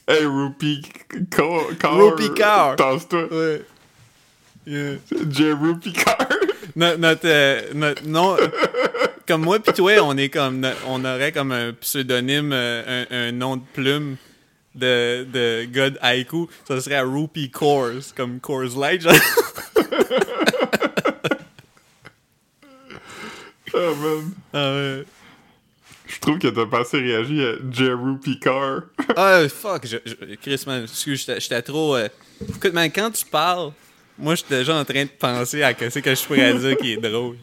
[0.08, 0.82] hey, Rupi
[1.30, 1.66] Car.
[1.96, 2.76] Rupi Kaur.
[2.76, 3.26] Tasse-toi.
[3.32, 3.62] Ouais.
[4.66, 4.96] Yeah.
[5.30, 6.18] J'ai Rupi Car.
[6.76, 8.36] Notre, notre, euh, notre nom,
[9.28, 13.32] comme moi pis toi, on est comme, on aurait comme un pseudonyme, euh, un, un
[13.32, 14.16] nom de plume
[14.74, 16.48] de, de gars de haïku.
[16.66, 19.02] Ça serait Rupee Coors, comme Coors Light.
[19.02, 19.12] genre.
[23.74, 24.32] Oh man.
[24.52, 25.04] Ah ouais.
[26.14, 28.82] Je trouve que t'as pas assez réagi à J'ai Rupi Car.
[29.16, 31.96] Ah, fuck, je, je- Chris, man, excuse, j'étais trop...
[31.96, 32.08] euh,
[32.48, 33.72] Écoute, man, quand tu parles,
[34.18, 36.96] moi, j'étais déjà en train de penser à ce que je pourrais dire qui est
[36.98, 37.36] drôle.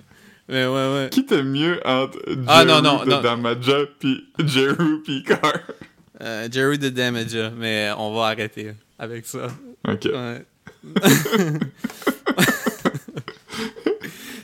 [0.50, 1.10] Mais ouais, ouais.
[1.12, 2.18] Qui t'aime mieux entre
[2.48, 3.22] Ah, Jeru non, non, de non.
[3.22, 5.54] Damaja pis J'ai Rupi Car?
[6.22, 9.48] Euh, Jerry de Damager, mais on va arrêter avec ça.
[9.88, 10.08] Ok.
[10.14, 10.46] Ouais.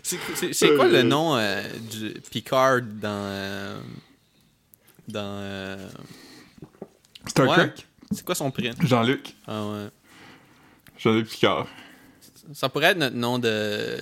[0.04, 1.62] c'est quoi le nom euh,
[1.92, 3.08] du Picard dans.
[3.26, 3.78] euh,
[5.08, 5.40] dans.
[5.42, 5.90] euh,
[7.28, 7.56] Star ouais.
[7.56, 7.74] Trek?
[8.12, 9.36] C'est quoi son prénom Jean-Luc.
[9.48, 9.88] Ah ouais.
[10.98, 11.68] Jean-Luc Picard.
[12.54, 13.98] Ça pourrait être notre nom de.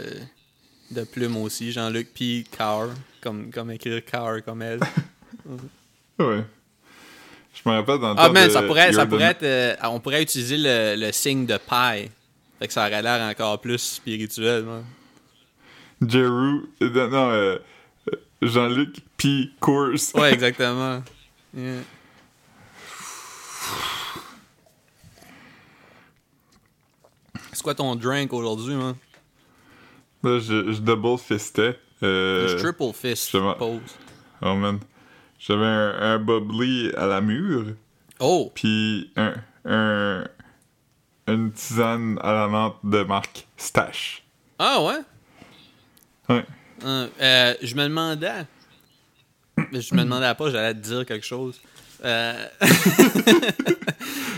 [0.91, 2.89] de plume aussi, Jean-Luc Picard.
[3.21, 4.79] Comme, comme écrire car comme elle.
[6.19, 6.43] Ouais.
[7.53, 9.43] Je me rappelle dans le Ah, de ça pourrait, ça pourrait être.
[9.43, 12.09] euh, on pourrait utiliser le, le signe de paille.
[12.59, 14.65] Fait que ça aurait l'air encore plus spirituel.
[16.07, 16.61] Jeru.
[16.81, 17.57] euh, Non, euh,
[18.47, 19.49] Jean-Luc P.
[19.59, 20.13] Course.
[20.13, 21.01] Ouais, exactement.
[21.55, 21.81] Yeah.
[27.53, 28.95] C'est quoi ton drink aujourd'hui, man?
[30.23, 31.79] Là, je, je double fistais.
[32.03, 33.79] Euh, Je triple fist, je m'en- pose.
[34.41, 34.79] Oh man.
[35.39, 37.75] J'avais un, un bubbly à la mûre,
[38.19, 38.51] Oh!
[38.55, 39.33] puis un,
[39.65, 40.23] un,
[41.27, 44.23] une tisane à la menthe de marque Stash.
[44.57, 44.99] Ah ouais?
[46.29, 46.45] Ouais.
[46.83, 48.45] Euh, euh, je me demandais.
[49.71, 51.59] Je me demandais pas, j'allais te dire quelque chose.
[52.03, 52.45] Euh,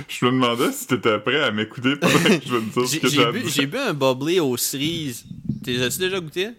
[0.08, 2.98] Je me demandais si t'étais prêt à m'écouter pendant que je vais te dire ce
[2.98, 5.26] que j'ai bu, j'ai bu un bubbly aux cerises.
[5.64, 6.50] T'es as-tu déjà goûté?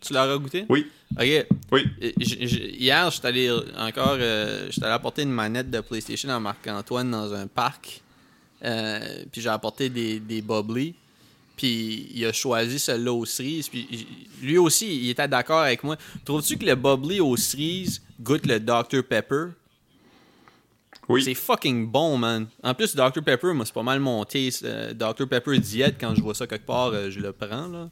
[0.00, 0.64] Tu l'auras goûté?
[0.68, 0.86] Oui,
[1.18, 1.46] Ok.
[1.72, 1.84] oui.
[2.18, 4.16] J- j- Hier, j'étais allé encore.
[4.20, 8.02] euh, j'étais allé apporter une manette de PlayStation à Marc-Antoine dans un parc.
[8.64, 10.94] Euh, puis j'ai apporté des, des bubbly.
[11.60, 13.68] Puis il a choisi celle-là aux cerises.
[13.68, 14.06] Puis
[14.40, 15.98] lui aussi, il était d'accord avec moi.
[16.24, 19.48] Trouves-tu que le bubbly aux cerises goûte le Dr Pepper?
[21.06, 21.22] Oui.
[21.22, 22.46] C'est fucking bon, man.
[22.62, 24.64] En plus, Dr Pepper, moi, c'est pas mal mon taste.
[24.64, 27.90] Euh, Dr Pepper diète, quand je vois ça quelque part, euh, je le prends, là.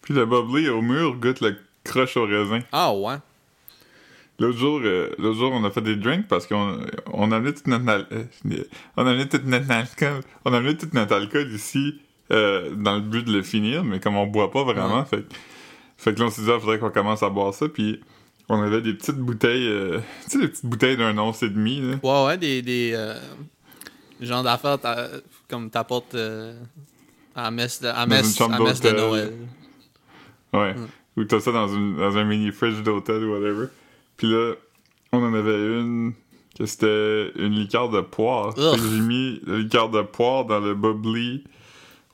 [0.00, 2.60] Puis le bubbly au mur goûte le croche au raisin.
[2.72, 3.16] Ah ouais?
[4.38, 6.80] L'autre jour, euh, l'autre jour, on a fait des drinks parce qu'on
[7.12, 8.06] on a amené toute notre, al-
[8.96, 12.00] on a amené toute notre alcool, on a amené toute notre alcool ici
[12.30, 15.24] euh, dans le but de le finir, mais comme on boit pas vraiment, fait,
[15.96, 18.00] fait que là on s'est dit, il faudrait qu'on commence à boire ça, puis
[18.48, 21.80] on avait des petites bouteilles, euh, tu sais, des petites bouteilles d'un once et demi,
[21.80, 21.96] là.
[22.02, 24.78] Ouais, ouais, des, des euh, d'affaires
[25.48, 26.16] comme t'apportes
[27.34, 28.90] à messe de, à messe, à messe de.
[28.90, 29.32] Noël.
[30.52, 30.74] Ouais.
[30.74, 30.86] Mm.
[31.18, 33.66] Ou t'as ça dans, une, dans un mini fridge d'hôtel ou whatever.
[34.16, 34.54] Puis là,
[35.12, 36.12] on en avait une
[36.58, 38.54] que c'était une liqueur de poire.
[38.56, 41.44] J'ai mis la liqueur de poire dans le bubbly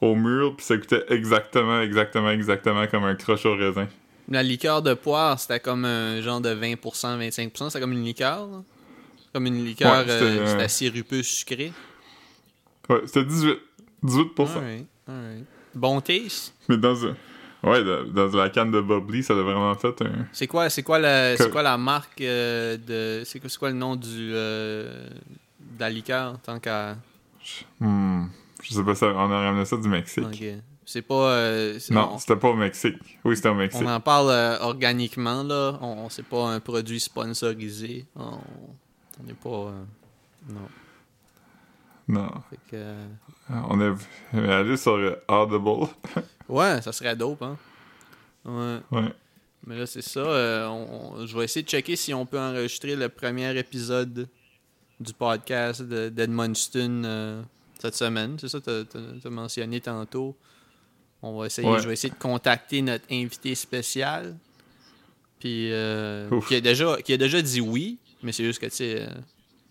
[0.03, 3.89] au mur, puis ça coûtait exactement, exactement, exactement comme un croche au raisin.
[4.29, 6.77] La liqueur de poire, c'était comme un genre de 20%,
[7.19, 7.69] 25%.
[7.69, 8.63] C'était comme une liqueur, là.
[9.33, 11.73] Comme une liqueur, Ouais, c'était, euh, euh, c'était sirupeux sucré.
[12.89, 13.59] Ouais, c'était 18.
[14.05, 14.41] 18%.
[14.41, 15.45] Alright, alright.
[15.75, 16.55] Bon taste.
[16.69, 17.17] Mais dans un...
[17.63, 20.27] Ouais, dans, la canne de bubbly, ça a vraiment fait un...
[20.33, 23.25] C'est quoi, c'est quoi, la, c'est quoi la marque euh, de.
[23.25, 25.07] C'est quoi, c'est quoi le nom du, euh,
[25.61, 26.97] de la liqueur tant qu'à.
[27.79, 28.25] Hmm,
[28.63, 30.45] je sais pas, ça, on a ramené ça du Mexique.
[30.85, 31.15] C'est pas.
[31.31, 33.19] euh, Non, on- c'était pas au Mexique.
[33.25, 33.83] Oui, c'était au Mexique.
[33.85, 35.79] On en parle euh, organiquement, là.
[35.81, 38.05] On, c'est pas un produit sponsorisé.
[38.17, 38.39] On
[39.25, 39.49] n'est pas.
[39.49, 39.83] euh,
[40.49, 40.69] non.
[42.09, 42.31] Non.
[42.51, 42.95] Fait que,
[43.69, 44.99] On est allé sur
[45.29, 45.89] Audible.
[46.49, 47.57] ouais, ça serait dope, hein.
[48.45, 48.81] Ouais.
[48.91, 49.13] ouais.
[49.67, 50.69] Mais là, c'est ça.
[50.69, 54.29] on- je vais essayer de checker si on peut enregistrer le premier épisode
[54.99, 57.45] du podcast de- d'Edmundston
[57.83, 58.37] cette semaine.
[58.39, 60.37] C'est ça que tu as mentionné tantôt.
[61.23, 61.81] On va essayer, Ouais.
[61.81, 64.37] je vais essayer de contacter notre invité spécial.
[65.39, 67.99] Puis, euh, qui, a déjà, qui a déjà dit oui.
[68.23, 69.07] Mais c'est juste que, tu sais, euh,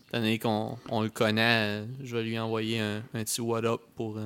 [0.09, 3.63] étant donné qu'on on le connaît, euh, je vais lui envoyer un, un petit what
[3.65, 4.17] up pour.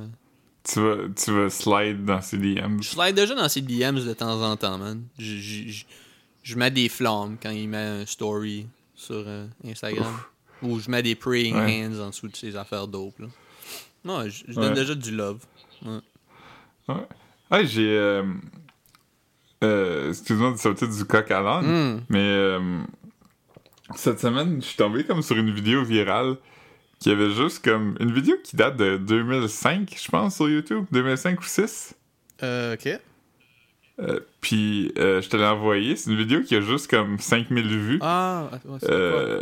[0.63, 2.81] Tu vas, tu vas slide dans ses DMs.
[2.81, 5.03] Je slide déjà dans ses DMs de temps en temps, man.
[5.19, 5.85] Je, je, je-
[6.41, 9.25] je mets des flammes quand il met un story sur
[9.63, 10.13] Instagram.
[10.61, 11.85] Ou je mets des praying Ouais.
[11.87, 13.27] hands en dessous de ses affaires dope, là.
[14.05, 15.39] Non, je, je donne déjà du love.
[15.85, 15.99] Ouais.
[16.87, 17.07] Ouais.
[17.51, 17.89] Ah, j'ai.
[17.97, 18.23] Euh,
[19.63, 22.01] euh, excuse-moi de sauter du coq à l'âne, Hmm.
[22.09, 22.79] mais euh,
[23.95, 26.37] cette semaine, je suis tombé comme sur une vidéo virale
[26.99, 27.95] qui avait juste comme.
[27.99, 30.85] Une vidéo qui date de 2005, je pense, sur YouTube.
[30.91, 31.95] 2005 ou 6.
[32.43, 32.99] Euh, ok.
[33.99, 35.95] Euh, Puis euh, je te l'ai envoyé.
[35.95, 37.99] C'est une vidéo qui a juste comme 5000 vues.
[38.01, 38.49] Ah?
[38.83, 39.41] Euh,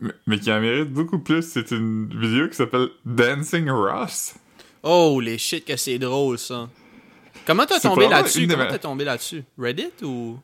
[0.00, 1.42] mais- mais qui en mérite beaucoup plus.
[1.42, 4.34] C'est une vidéo qui s'appelle Dancing Ross.
[4.82, 6.68] Oh, les shit que c'est drôle, ça.
[7.46, 8.46] Comment t'as tombé là-dessus?
[8.46, 9.42] Comment ma- t'as tombé là-dessus?
[9.58, 10.38] Reddit ou...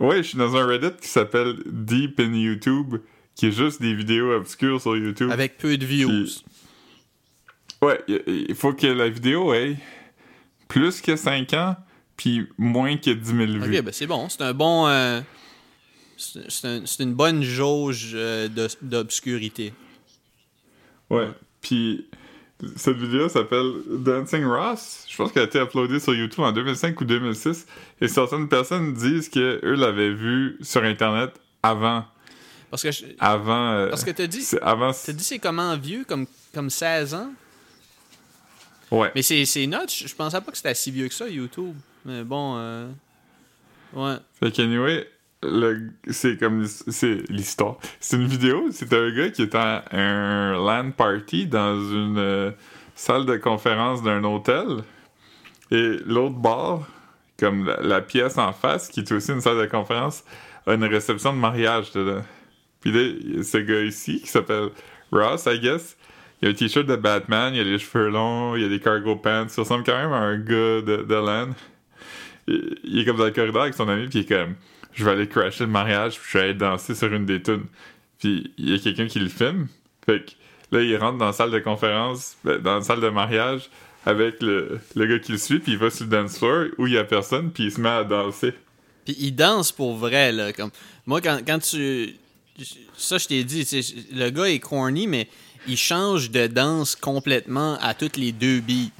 [0.00, 2.96] Ouais, je suis dans un Reddit qui s'appelle Deep in YouTube,
[3.34, 5.30] qui est juste des vidéos obscures sur YouTube.
[5.30, 6.08] Avec peu de views.
[6.08, 6.44] Puis-
[7.82, 9.76] Ouais, il- il faut que la vidéo ait
[10.68, 11.76] plus que 5 ans,
[12.16, 13.78] puis moins que 10 000 vues.
[13.78, 14.28] Ok, ben c'est bon.
[14.28, 14.86] C'est un bon...
[14.88, 15.20] euh,
[16.16, 18.48] c'est c'est un- c'est une bonne jauge euh,
[18.82, 19.72] d'obscurité.
[21.10, 21.28] Ouais.
[21.60, 22.06] Puis
[22.76, 25.04] cette vidéo s'appelle Dancing Ross.
[25.08, 27.66] Je pense qu'elle a été uploadée sur YouTube en 2005 ou 2006.
[28.00, 31.32] Et certaines personnes disent que eux l'avaient vue sur Internet
[31.62, 32.04] avant.
[32.70, 33.72] Parce que je- Avant.
[33.72, 34.42] euh, Parce que t'as dit...
[34.42, 34.92] c'est avant.
[34.92, 36.04] T'as dit c'est comment vieux?
[36.08, 37.32] Comme, comme 16 ans?
[38.92, 39.10] Ouais.
[39.14, 39.76] Mais c'est nuts.
[40.06, 41.74] Je pensais pas que c'était si vieux que ça, YouTube.
[42.04, 42.56] Mais bon...
[42.58, 42.88] euh,
[43.94, 44.16] Ouais.
[44.40, 45.06] Fait qu'anyway,
[45.42, 47.76] le- c'est comme c'est l'histoire.
[48.00, 52.50] C'est une vidéo, c'est un gars qui est à un LAN party dans une euh,
[52.94, 54.66] salle de conférence d'un hôtel.
[55.70, 56.88] Et l'autre bar,
[57.38, 60.24] comme la, la pièce en face, qui est aussi une salle de conférence,
[60.66, 62.22] a une réception de mariage dedans.
[62.80, 64.68] Puis là, il y a ce gars ici, qui s'appelle
[65.10, 65.96] Ross, I guess,
[66.42, 69.16] il a un t-shirt de Batman, il a les cheveux longs, il a des cargo
[69.16, 71.50] pants, il ressemble quand même à un gars de, de LAN
[72.46, 74.54] il est comme dans le corridor avec son ami, puis il est comme
[74.92, 77.66] Je vais aller crasher le mariage, puis je vais aller danser sur une des tunes.
[78.18, 79.68] Puis il y a quelqu'un qui le filme.
[80.04, 80.32] Fait que
[80.76, 83.70] là, il rentre dans la salle de conférence, ben, dans la salle de mariage,
[84.04, 86.86] avec le, le gars qui le suit, puis il va sur le dance floor où
[86.86, 88.52] il y a personne, puis il se met à danser.
[89.04, 90.52] Puis il danse pour vrai, là.
[90.52, 90.70] Comme...
[91.06, 92.16] Moi, quand, quand tu.
[92.96, 93.66] Ça, je t'ai dit,
[94.12, 95.28] le gars est corny, mais
[95.66, 98.90] il change de danse complètement à toutes les deux beats.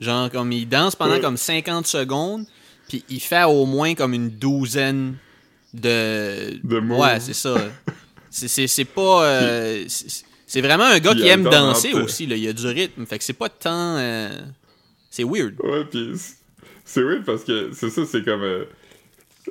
[0.00, 1.20] Genre, comme il danse pendant Ouais.
[1.20, 2.44] comme 50 secondes,
[2.88, 5.16] puis il fait au moins comme une douzaine
[5.74, 6.58] de.
[6.64, 7.00] De moves.
[7.00, 7.56] Ouais, c'est ça.
[8.30, 9.24] C'est- C'est c'est pas.
[9.24, 12.36] euh, c'est c'est vraiment un gars qui aime danser aussi, là.
[12.36, 13.04] Il y a du rythme.
[13.06, 13.96] Fait que c'est pas tant.
[13.98, 14.30] euh,
[15.10, 15.54] C'est weird.
[15.62, 16.34] Ouais, puis c-
[16.84, 18.42] c'est weird parce que c'est ça, c'est comme.
[18.42, 18.64] Euh,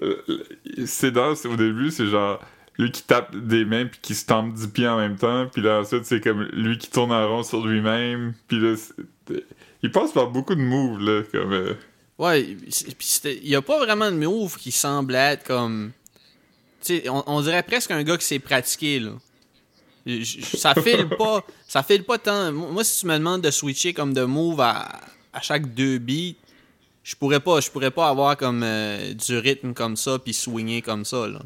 [0.01, 2.39] euh, danses au début, c'est genre
[2.78, 5.61] lui qui tape des mains puis qui se tampe du pied en même temps, puis
[5.61, 8.75] là ensuite c'est comme lui qui tourne en rond sur lui-même, puis là
[9.84, 11.53] il passe par beaucoup de moves là, comme.
[11.53, 11.73] euh,
[12.19, 12.41] Ouais,
[13.25, 15.91] il y a pas vraiment de move qui semble être comme.
[16.84, 19.11] Tu sais, on, on dirait presque un gars qui s'est pratiqué, là.
[20.41, 21.45] Ça file pas.
[21.67, 22.51] Ça file pas tant.
[22.51, 24.99] Moi, si tu me demandes de switcher comme de move à,
[25.32, 26.34] à chaque deux beats,
[27.03, 30.82] je pourrais pas, je pourrais pas avoir comme euh, du rythme comme ça puis swinger
[30.82, 31.39] comme ça, là.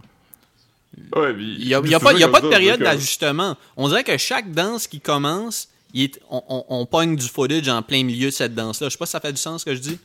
[1.15, 3.57] Ouais, Il y a, y a pas, y a pas de période d'ajustement.
[3.77, 7.67] On dirait que chaque danse qui commence, il est, on, on, on pogne du footage
[7.69, 8.87] en plein milieu de cette danse-là.
[8.87, 9.99] Je sais pas si ça fait du sens ce que je dis.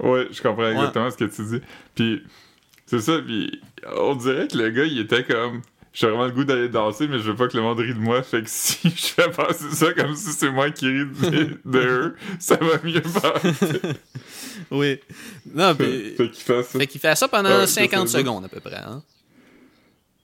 [0.00, 1.60] Ouais, je comprends exactement ce que tu dis.
[1.94, 2.22] Puis
[2.86, 3.60] c'est ça, puis
[3.96, 5.62] on dirait que le gars, il était comme.
[5.92, 7.98] J'ai vraiment le goût d'aller danser, mais je veux pas que le monde rie de
[7.98, 8.22] moi.
[8.22, 11.78] Fait que si je fais passer ça comme si c'est moi qui ris de, de
[11.78, 13.80] eux, ça va mieux passer.
[14.70, 14.98] Oui.
[15.54, 16.14] Non, puis.
[16.16, 16.78] fait qu'il fait ça.
[16.78, 18.18] Fait qu'il fait ça pendant Ouais, 50 c'est ça.
[18.18, 18.76] secondes à peu près.
[18.76, 19.02] Hein?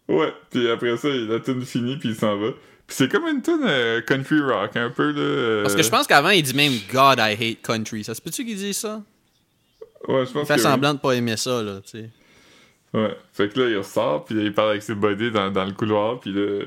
[0.08, 2.50] Ouais, puis après ça, la tune finit, puis il s'en va.
[2.86, 5.20] Puis c'est comme une tune euh, country rock, un peu, là.
[5.20, 8.04] euh, Parce que je pense qu'avant, il dit même God, I hate country.
[8.04, 9.00] Ça se peut-tu qu'il dise ça?
[10.08, 10.60] Ouais, je pense Il fait que oui.
[10.60, 12.10] semblant de pas aimer ça, là, tu sais.
[12.92, 13.16] Ouais.
[13.32, 16.20] Fait que là, il ressort, puis il parle avec ses buddies dans, dans le couloir,
[16.20, 16.64] puis là...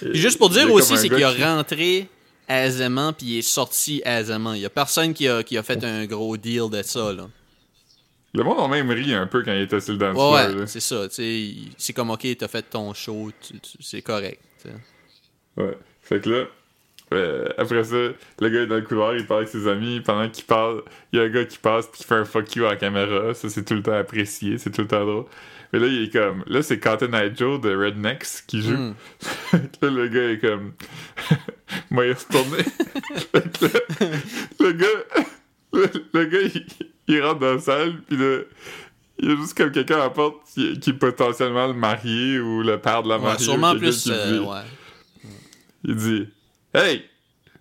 [0.00, 2.06] Puis juste pour dire aussi, c'est qu'il a rentré
[2.48, 4.52] aisément, puis il est sorti aisément.
[4.52, 7.26] Il y a personne qui a, qui a fait un gros deal de ça, là.
[8.34, 10.66] Le monde a même ri un peu quand il était sur le dance Ouais, ouais,
[10.66, 11.08] c'est ça.
[11.08, 13.30] tu sais, il- C'est comme, OK, t'as fait ton show,
[13.80, 14.40] c'est correct.
[15.56, 15.76] Ouais.
[16.02, 16.44] Fait que là,
[17.14, 20.00] euh, après ça, le gars est dans le couloir, il parle avec ses amis.
[20.00, 22.54] Pendant qu'il parle, il y a un gars qui passe puis qui fait un fuck
[22.54, 23.32] you à la caméra.
[23.34, 25.24] Ça, c'est tout le temps apprécié, c'est tout le temps drôle.
[25.72, 26.44] Mais là, il est comme.
[26.46, 28.76] Là, c'est Cotton Eye Joe de Rednecks qui joue.
[28.76, 28.94] Hmm.
[29.82, 30.72] là, le gars est comme.
[31.90, 32.62] Moi, il est retourné.
[33.32, 34.10] Fait que là,
[34.60, 34.86] le gars.
[35.70, 36.64] Le, le gars, il,
[37.14, 38.38] il rentre dans la salle, puis là,
[39.20, 42.38] il y a juste comme quelqu'un à la porte qui, qui est potentiellement le marié
[42.38, 43.44] ou le père de la Ouais, mariée.
[43.44, 44.02] sûrement ou quelqu'un plus.
[44.04, 45.30] qui euh, dit- ouais.
[45.84, 46.28] Il dit
[46.74, 47.04] Hey,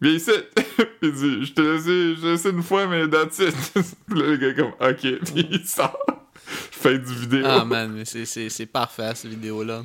[0.02, 0.32] viens ici.
[1.02, 3.56] il dit Je t'ai laissé, je une fois, mais that's it.
[4.08, 5.02] Puis là, le gars, comme Ok,
[5.34, 5.98] puis il sort.
[6.46, 7.44] Fin du vidéo.
[7.46, 9.84] Ah man, mais c'est- c'est c'est parfait cette vidéo-là.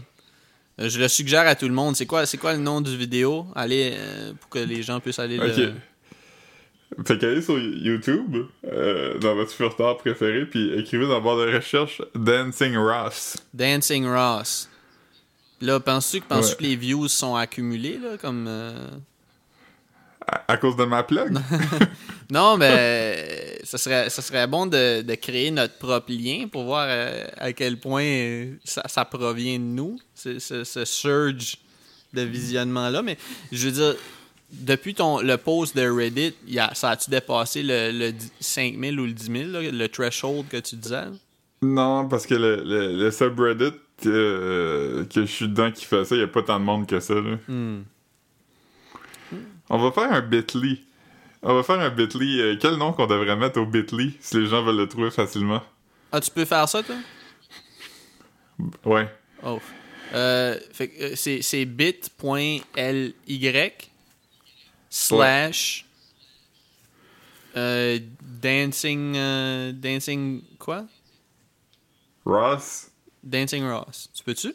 [0.81, 1.97] Euh, Je le suggère à tout le monde.
[1.97, 3.47] C'est quoi, c'est quoi le nom du vidéo?
[3.55, 5.57] Allez, euh, pour que les gens puissent aller Ok.
[5.57, 5.73] le.
[7.07, 8.37] Fait qu'allez sur YouTube,
[8.67, 13.37] euh, dans votre furteur préféré, puis écrivez dans la barre de recherche Dancing Ross.
[13.55, 14.69] Dancing Ross.
[15.61, 16.57] Là, penses-tu que, penses Ouais.
[16.57, 18.47] que les views sont accumulés, là, comme...
[18.49, 18.89] euh,
[20.27, 21.39] À, à cause de ma plug?
[22.31, 26.87] Non, mais ça serait, ça serait bon de, de créer notre propre lien pour voir
[26.89, 31.59] euh, à quel point ça, ça provient de nous, ce, ce- ce surge
[32.15, 33.03] de visionnement-là.
[33.03, 33.19] Mais
[33.51, 33.97] je veux dire,
[34.53, 39.07] depuis ton, le post de Reddit, y a, ça a-tu dépassé le, le 5000 ou
[39.07, 41.05] le 10 000, là, le threshold que tu disais?
[41.63, 43.73] non, parce que le, le, le subreddit
[44.07, 46.87] euh, que je suis dedans qui fait ça, il y a pas tant de monde
[46.89, 47.15] que ça.
[47.15, 47.39] Là.
[47.47, 47.83] Hmm.
[49.71, 50.83] On va faire un bit.ly.
[51.43, 52.41] On va faire un bit.ly.
[52.41, 55.63] euh, quel nom qu'on devrait mettre au bit.ly si les gens veulent le trouver facilement?
[56.11, 56.97] Ah, tu peux faire ça, toi?
[58.85, 59.09] Ouais.
[59.45, 59.61] Oh.
[60.15, 62.63] Euh, euh, c'est bit.ly
[64.95, 65.87] slash
[67.57, 67.99] euh,
[68.43, 70.85] dancing euh, dancing quoi?
[72.27, 72.91] Ross?
[73.25, 74.09] Dancing Ross.
[74.15, 74.55] Tu peux-tu?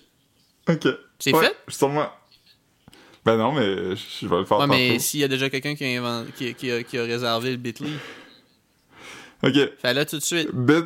[0.69, 0.87] Ok.
[1.19, 1.57] C'est Ouais, fait?
[1.69, 2.09] Sûrement.
[3.25, 5.83] Ben non, mais je vais le faire Ouais, mais s'il y a déjà quelqu'un qui
[5.83, 7.91] a, invent- qui, qui a, qui a réservé le bit.ly,
[9.43, 9.53] Ok.
[9.79, 10.49] fais-le tout de suite.
[10.53, 10.85] Bit.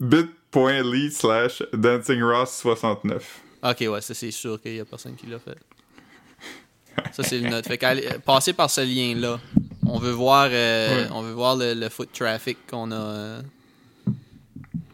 [0.00, 3.22] Bit.ly slash dancingross69.
[3.62, 5.56] Ok, ouais, ça c'est sûr qu'il y a personne qui l'a fait.
[7.12, 7.66] Ça c'est le note.
[7.66, 9.38] Fait euh, passez par ce lien-là.
[9.86, 11.08] On veut voir, euh, Ouais.
[11.12, 13.40] on veut voir le, le foot traffic qu'on a, euh,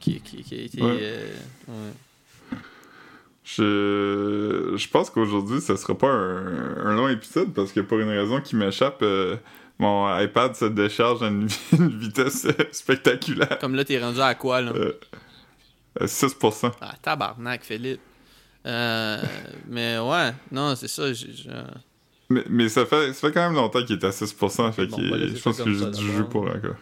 [0.01, 0.83] qui, qui, qui a été.
[0.83, 0.99] Ouais.
[1.01, 1.27] euh,
[1.69, 1.93] ouais.
[3.45, 8.09] Je, je pense qu'aujourd'hui, ce sera pas un, un long épisode parce que pour une
[8.09, 9.37] raison qui m'échappe, euh,
[9.79, 13.59] mon iPad se décharge à une, une vitesse spectaculaire.
[13.61, 14.73] Comme là, t'es rendu à quoi là?
[14.75, 14.93] Euh,
[16.01, 16.73] euh, 6%.
[16.81, 18.01] Ah, tabarnak, Philippe.
[18.65, 19.21] Euh,
[19.69, 21.05] mais ouais, non, c'est ça.
[22.29, 24.97] Mais, mais ça, fait, ça fait quand même longtemps qu'il est à 6%, fait Bon,
[24.97, 26.77] que bah, je pense que j'ai du jeu pour encore.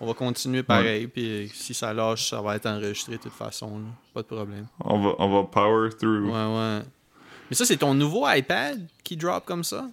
[0.00, 3.32] On va continuer pareil, puis euh, si ça lâche, ça va être enregistré de toute
[3.32, 3.78] façon.
[3.78, 3.84] là.
[4.12, 4.66] Pas de problème.
[4.80, 6.24] On va, on va power through.
[6.26, 6.82] Ouais, ouais.
[7.50, 9.86] Mais ça, c'est ton nouveau iPad qui drop comme ça?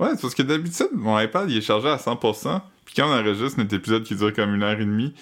[0.00, 2.60] Ouais, c'est parce que d'habitude, mon iPad, il est chargé à 100%.
[2.84, 5.12] Puis quand on enregistre notre épisode qui dure comme une heure et demie,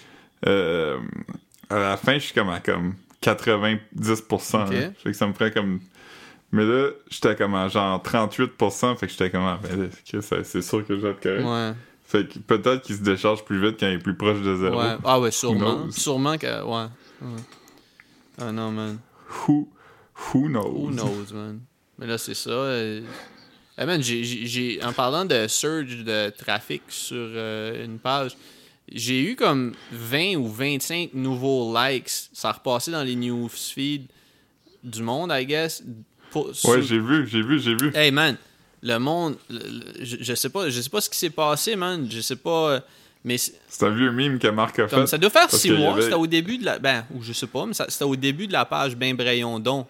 [0.47, 0.99] euh,
[1.71, 4.67] à la fin, je suis comme à comme 90%.
[4.67, 4.75] Ok.
[4.75, 4.93] hein.
[5.03, 5.81] Fait que ça me prend comme...
[6.57, 9.43] Mais là, j'étais comme à genre 38%, fait que j'étais comme...
[9.45, 9.91] Ah, ben
[10.43, 11.45] c'est sûr que je vais être correct?
[11.45, 11.73] Ouais.
[12.03, 14.79] Fait que peut-être qu'il se décharge plus vite quand il est plus proche de zéro.
[14.81, 14.97] ouais.
[15.05, 15.83] Ah ouais, sûrement.
[15.85, 15.91] knows?
[15.91, 16.47] Sûrement que.
[16.47, 16.87] Ouais.
[17.21, 17.43] ouais.
[18.41, 18.99] Ah non, man.
[19.47, 19.69] Who,
[20.33, 20.87] who knows?
[20.87, 21.61] Who knows, man?
[21.99, 22.51] Mais là, c'est ça.
[22.51, 23.03] euh,
[23.77, 28.37] eh, man, j'ai- en parlant de surge de trafic sur euh, une page,
[28.91, 32.09] j'ai eu comme 20 ou 25 nouveaux likes.
[32.33, 34.07] Ça a repassé dans les newsfeeds
[34.85, 35.83] du monde, I guess.
[36.31, 37.91] Pour- Ouais, j'ai vu, j'ai vu, j'ai vu.
[37.95, 38.37] Hey man,
[38.83, 41.77] le monde, le- le- je, je sais pas, je sais pas ce qui s'est passé,
[41.77, 42.07] man.
[42.11, 42.81] Je sais pas, euh,
[43.25, 45.07] mais c'est- un vieux meme que Marc a comme fait.
[45.07, 45.93] ça doit faire six mois.
[45.95, 48.17] avait- C'était au début de la, ben, ou je sais pas, mais ça- c'était au
[48.17, 49.87] début de la page Ben Brayon Don.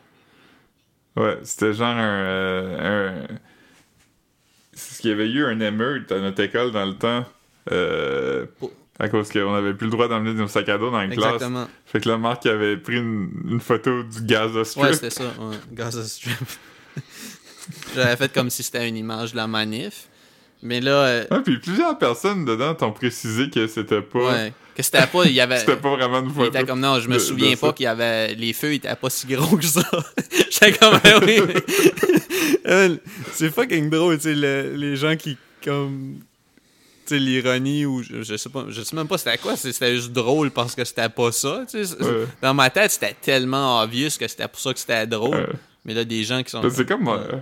[1.17, 2.23] Ouais, c'était genre un.
[2.25, 3.37] euh, un...
[4.73, 7.25] C'est ce qu'il y avait eu un émeute à notre école dans le temps.
[7.73, 11.07] euh, Pour- à cause qu'on avait plus le droit d'emmener nos sacs à dos dans
[11.09, 11.13] classe.
[11.35, 11.69] Exactement.
[11.85, 14.85] Fait que là, Marc avait pris une, une photo du Gaza Strip.
[14.85, 15.25] Ouais, c'était ça.
[15.39, 15.57] Ouais.
[15.73, 16.33] Gaza Strip.
[17.95, 20.09] J'avais fait comme si c'était une image de la manif.
[20.63, 24.19] Mais là, euh, Ouais, puis plusieurs personnes dedans t'ont précisé que c'était pas.
[24.33, 25.59] ouais, que c'était pas, y avait.
[25.61, 26.67] C'était pas vraiment une photo.
[26.67, 28.35] comme non, je me de- souviens de pas qu'il y avait.
[28.35, 29.83] Les feux étaient pas si gros que ça.
[30.51, 31.41] J'étais comme ah oui.
[31.47, 31.63] mais-
[32.67, 32.97] Euh,
[33.33, 36.21] C'est fucking drôle, tu sais, le- les gens qui comme.
[37.11, 40.51] L'ironie ou je, je sais pas, je sais même pas c'était quoi, c'était juste drôle
[40.51, 42.03] parce que c'était pas ça, tu sais.
[42.03, 42.27] Ouais.
[42.43, 45.47] Dans ma tête, c'était tellement obvious que c'était pour ça que c'était drôle.
[45.85, 46.69] Mais là, des gens qui sont.
[46.69, 47.07] C'est comme.
[47.09, 47.39] euh,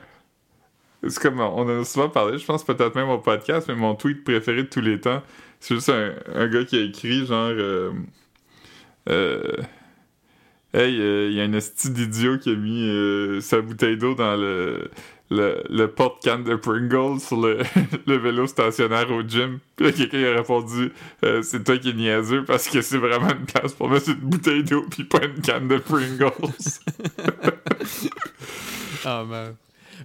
[1.08, 1.40] c'est comme.
[1.40, 4.64] On en a souvent parlé, je pense peut-être même au podcast, mais mon tweet préféré
[4.64, 5.22] de tous les temps,
[5.60, 7.48] c'est juste un, un gars qui a écrit genre.
[7.48, 7.90] euh,
[9.08, 9.56] euh,
[10.72, 14.14] hey, euh, il y a un esti d'idiot qui a mis euh, sa bouteille d'eau
[14.14, 14.90] dans le.
[15.30, 17.58] Le, le porte-canne de Pringles sur le,
[18.06, 19.58] le vélo stationnaire au gym.
[19.74, 20.92] Puis quelqu'un a répondu
[21.24, 24.16] euh, C'est toi qui es niaiseux parce que c'est vraiment une place pour mettre une
[24.16, 26.30] bouteille d'eau puis pas une canne de Pringles.
[29.04, 29.54] Ah, man.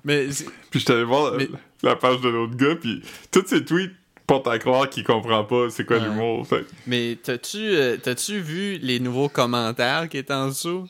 [0.04, 0.28] Mais
[0.72, 1.50] Puis j'étais allé voir Mais-
[1.84, 3.02] la page de l'autre gars, puis
[3.32, 3.92] tous ses tweets
[4.28, 6.04] porte à croire qu'il comprend pas c'est quoi Ouais.
[6.04, 6.46] l'humour.
[6.46, 10.88] Fait Mais t'as-tu euh, t'as-tu vu les nouveaux commentaires qui étaient en dessous?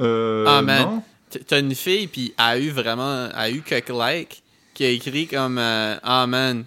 [0.00, 0.82] Euh, Ah, man.
[0.82, 1.02] non?
[1.46, 4.42] T'as une fille, puis elle a eu vraiment, elle a eu quelques likes,
[4.74, 6.64] qui a écrit comme euh, Ah man,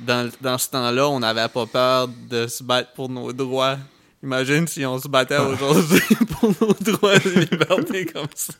[0.00, 3.78] dans, dans ce temps-là, on n'avait pas peur de se battre pour nos droits.
[4.22, 6.00] Imagine si on se battait aujourd'hui
[6.40, 8.54] pour nos droits de liberté comme ça.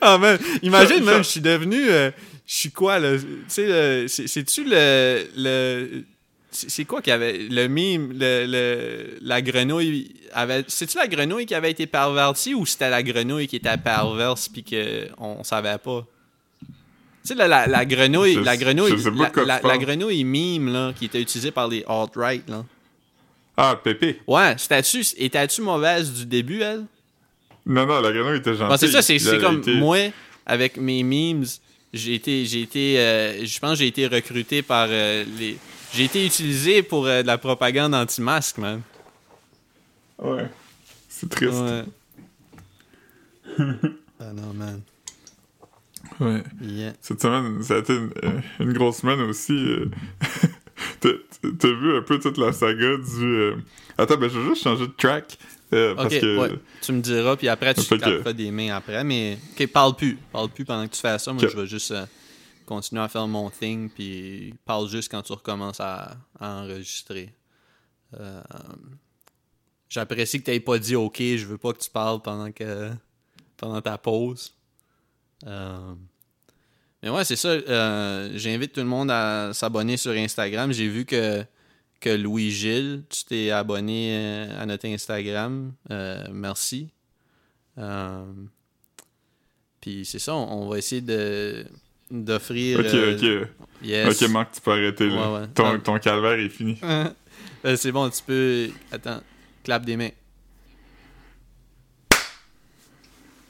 [0.00, 1.88] ah man, imagine même, je suis devenu.
[1.90, 2.10] euh,
[2.46, 3.16] je suis quoi là?
[3.18, 5.24] Tu sais, c'est-tu le.
[5.36, 6.04] le
[6.52, 11.54] c'est quoi qui avait le mime le, le- la grenouille avait c'est-tu la grenouille qui
[11.54, 16.04] avait été pervertie ou c'était la grenouille qui était perverse puis que on savait pas?
[16.62, 16.68] Tu
[17.28, 18.94] sais la, la, la grenouille Je- la grenouille
[19.46, 22.64] la, grenouille mime là qui était utilisée par les alt-right là
[23.56, 24.20] Ah, Pépé.
[24.26, 26.84] ouais c'était-tu était-tu mauvaise du début elle?
[27.66, 28.68] Non, non, la grenouille était gentille.
[28.68, 29.98] Bon, c'est ça, c'est comme été- moi,
[30.46, 31.44] avec mes memes,
[31.92, 35.58] j'ai été, j'ai été, euh, je pense que j'ai été recruté par euh, les...
[35.94, 38.82] J'ai été utilisé pour euh, de la propagande anti-masque, man.
[40.18, 40.46] Ouais.
[41.08, 41.52] C'est triste.
[41.54, 41.84] Ouais.
[44.20, 44.80] ah non, man.
[46.20, 46.42] Ouais.
[46.60, 46.92] Yeah.
[47.00, 49.52] Cette semaine, ça a été une, euh, une grosse semaine aussi.
[49.52, 49.90] euh.
[51.00, 53.24] T'as vu un peu toute la saga du.
[53.24, 53.56] euh,
[53.98, 55.38] Attends, ben je vais juste changer de track.
[55.72, 56.38] euh, parce Ok, que.
[56.38, 56.50] ouais.
[56.82, 59.02] Tu me diras, puis après, tu Fait que- des mains après.
[59.04, 60.18] Mais, ok, parle plus.
[60.32, 61.32] Parle plus pendant que tu fais ça.
[61.32, 61.92] Moi, je vais juste
[62.70, 67.34] continuer à faire mon thing, puis parle juste quand tu recommences à, enregistrer.
[68.14, 68.40] Euh,
[69.88, 72.92] J'apprécie que tu n'aies pas dit OK, je veux pas que tu parles pendant que
[73.56, 74.54] pendant ta pause.
[75.48, 75.94] Euh,
[77.02, 77.48] mais ouais, c'est ça.
[77.48, 80.70] euh, J'invite tout le monde à s'abonner sur Instagram.
[80.70, 81.44] J'ai vu que,
[81.98, 85.72] que Louis-Gilles, tu t'es abonné à notre Instagram.
[86.30, 86.92] Merci.
[89.80, 91.66] Puis c'est ça, on va essayer de
[92.10, 92.80] d'offrir.
[92.80, 93.48] Ok, euh, ok.
[93.82, 94.22] Yes.
[94.22, 95.30] Ok, Marc, tu peux arrêter là.
[95.32, 95.46] Ouais, ouais.
[95.54, 96.78] Ton, ton calvaire est fini.
[97.62, 98.70] Euh, c'est bon, tu peux.
[98.90, 99.20] Attends,
[99.62, 100.08] clap des mains.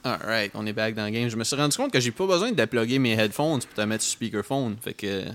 [0.03, 1.29] Alright, on est back dans le game.
[1.29, 3.81] Je me suis rendu compte que j'ai pas besoin de déploguer mes headphones pour te
[3.81, 4.75] mettre sur speakerphone.
[4.81, 5.25] Fait que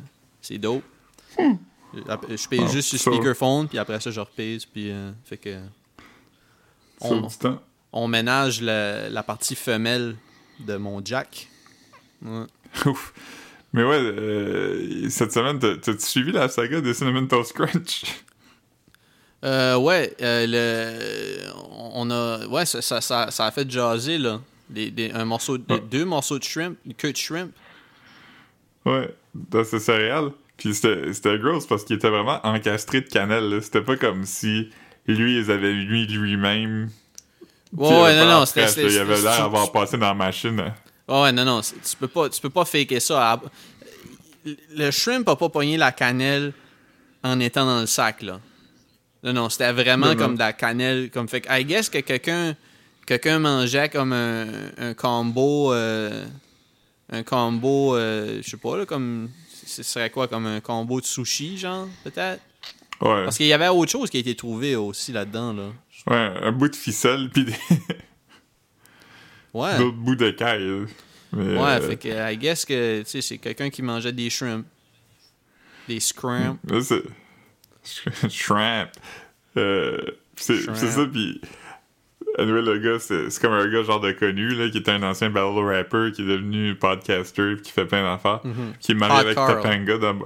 [0.43, 0.83] c'est dope.
[1.39, 1.47] Je
[2.37, 4.65] je paye Ah, juste sur speakerphone, puis après ça, je repèse.
[4.67, 5.57] Puis, euh, fait que.
[7.01, 7.63] On, du temps.
[7.93, 10.17] on ménage la, la partie femelle
[10.61, 11.49] de mon jack.
[12.23, 12.45] Ouais.
[12.87, 13.13] Ouf.
[13.73, 18.03] Mais ouais, euh, cette semaine, t'as- t'as-tu suivi la saga de Cinnamon Toast Crunch?
[19.45, 21.53] Euh, ouais, euh, le,
[21.93, 25.59] on a, ouais, ça, ça, ça, ça a fait jaser là, des, des- un morceau,
[25.59, 25.81] de- Ouais.
[25.91, 27.53] deux morceaux de shrimp, une queue de shrimp.
[28.87, 30.31] Ouais, dans ce céréales.
[30.57, 33.61] Puis c'était gross parce qu'il était vraiment encastré de cannelle.
[33.63, 34.71] C'était pas comme si
[35.07, 36.89] lui, ils avaient lui lui-même.
[37.77, 40.73] Ouais, ouais, euh, non, non, c'était, Il avait l'air d'avoir passé dans la machine.
[41.09, 43.41] Ouais, ouais, non, non, tu peux pas, tu peux pas faker ça.
[44.45, 46.53] Le shrimp a pas pogné la cannelle
[47.23, 48.41] en étant dans le sac là.
[49.23, 51.41] Non, non, c'était vraiment comme de la cannelle, comme fait.
[51.41, 52.55] que, I guess que quelqu'un,
[53.07, 54.47] quelqu'un mangeait comme un,
[54.79, 56.25] un combo, euh,
[57.11, 59.29] un combo, euh, je sais pas là, comme,
[59.67, 62.41] ce serait quoi, comme un combo de sushi, genre, peut-être?
[63.01, 63.25] Ouais.
[63.25, 65.69] Parce qu'il y avait autre chose qui a été trouvé aussi là-dedans, là.
[66.09, 67.55] Ouais, un bout de ficelle, puis des-
[69.57, 69.79] Ouais.
[69.79, 70.67] d'autres bouts d'écaille.
[70.67, 70.85] là.
[71.33, 74.31] Mais, Ouais, euh, fait que, I guess que, tu sais, c'est quelqu'un qui mangeait des
[74.31, 74.67] shrimp.
[75.89, 77.03] Des c'est.
[78.31, 78.91] Shrimp.
[79.57, 79.99] Euh,
[80.37, 81.41] c'est ça, puis.
[82.39, 85.31] Anyway, le gars, c'est comme un gars genre de connu, là, qui était un ancien
[85.31, 88.41] battle rapper, qui est devenu podcaster, puis qui fait plein d'affaires,
[88.81, 89.63] qui est marié Hot avec Carl.
[89.63, 90.19] Topanga dans.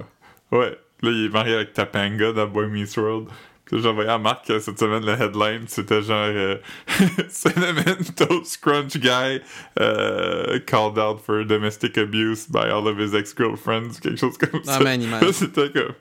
[0.51, 3.29] Ouais, là, il est marié avec Topanga dans Boy Meets World.
[3.73, 6.57] Envoyé à Marc euh, cette semaine le headline, c'était genre euh,
[7.29, 9.39] Cinnamon Toast Crunch Guy
[9.79, 14.77] euh, called out for domestic abuse by all of his ex-girlfriends, quelque chose comme Ah,
[14.77, 14.83] ça.
[14.83, 15.93] man, il m'a- Là, c'était comme.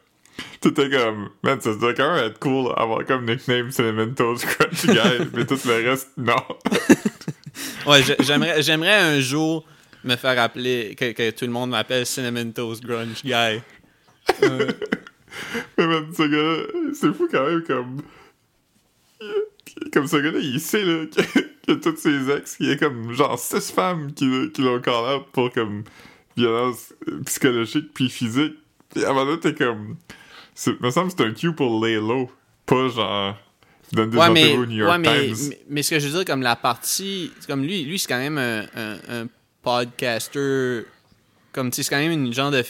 [0.62, 1.30] C'était comme.
[1.42, 5.44] Man, ça doit quand même être cool avoir comme nickname Cinnamon Toast Crunch Guy, mais
[5.46, 6.34] tout le reste, non.
[7.86, 9.64] Ouais, j'ai- j'aimerais, j'aimerais un jour
[10.02, 13.60] me faire appeler, que, que tout le monde m'appelle Cinnamon Toast Grunge Guy.
[15.78, 18.02] Mais man, ce gars-là, c'est fou quand même comme.
[19.92, 23.12] Comme ce gars-là, il sait là, que, que toutes ses ex, il y a comme
[23.12, 25.84] genre six femmes qui, qui l'ont call out pour comme
[26.36, 26.92] violence
[27.26, 28.54] psychologique puis physique.
[28.92, 29.96] Puis avant là, t'es comme.
[30.80, 32.30] me semble que c'est un cue pour lay low.
[32.66, 33.36] Pas genre.
[33.92, 35.48] Donne des Ouais, mais, au New York ouais mais, Times.
[35.48, 37.32] mais, mais ce que je veux dire, comme la partie.
[37.40, 39.26] c'est Comme lui, lui c'est quand même un, un, un
[39.62, 40.84] podcaster.
[41.52, 42.64] Comme, tu sais, c'est quand même une genre de.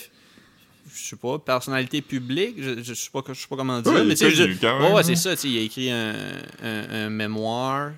[0.93, 2.57] Je sais pas, personnalité publique.
[2.59, 3.93] Je, je sais pas, je sais pas comment dire.
[3.93, 5.03] Ouais, mais tu sais, ouais, ouais, hein.
[5.03, 5.37] c'est ça.
[5.37, 6.15] Tu sais, il a écrit un,
[6.63, 7.93] un, un mémoire.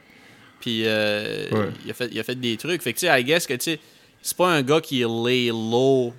[0.60, 1.70] Puis euh, Ouais.
[1.84, 2.82] il, a fait, il a fait des trucs.
[2.82, 3.80] Fait que, tu sais, I guess que, tu sais,
[4.22, 6.14] c'est pas un gars qui est lay low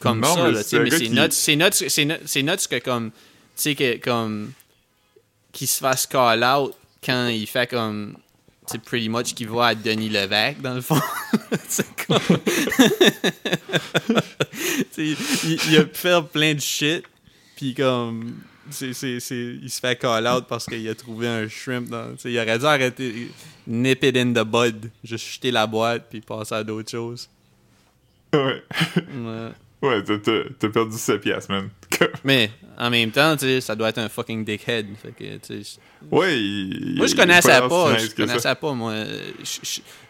[0.00, 3.10] comme Non, ça, mais c'est sais, un mais gars c'est nuts, c'est nuts que comme,
[3.10, 3.16] tu
[3.56, 4.52] sais, que comme,
[5.52, 6.74] qu'il se fasse call out
[7.04, 8.16] quand il fait comme,
[8.72, 11.00] sais, pretty much qu'il va à Denis Levac, dans le fond.
[11.68, 12.18] c'est comme,
[14.98, 15.16] il,
[15.70, 17.04] il a pu faire plein de shit,
[17.56, 18.34] puis comme,
[18.70, 22.14] c'est, c'est, c'est, il se fait call out parce qu'il a trouvé un shrimp dans,
[22.24, 23.30] il aurait dû arrêter,
[23.66, 27.28] nip it in the bud, juste jeter la boîte, puis passer à d'autres choses.
[28.32, 28.62] Ouais.
[28.96, 29.50] Ouais.
[29.80, 31.70] Ouais, t'as perdu 7 piastres, man.
[32.24, 34.86] Mais en même temps, ça doit être un fucking dickhead.
[34.96, 37.98] Fait que, il- moi, je connaissais pas.
[37.98, 38.14] Je que ça.
[38.26, 38.94] connaissais pas, moi.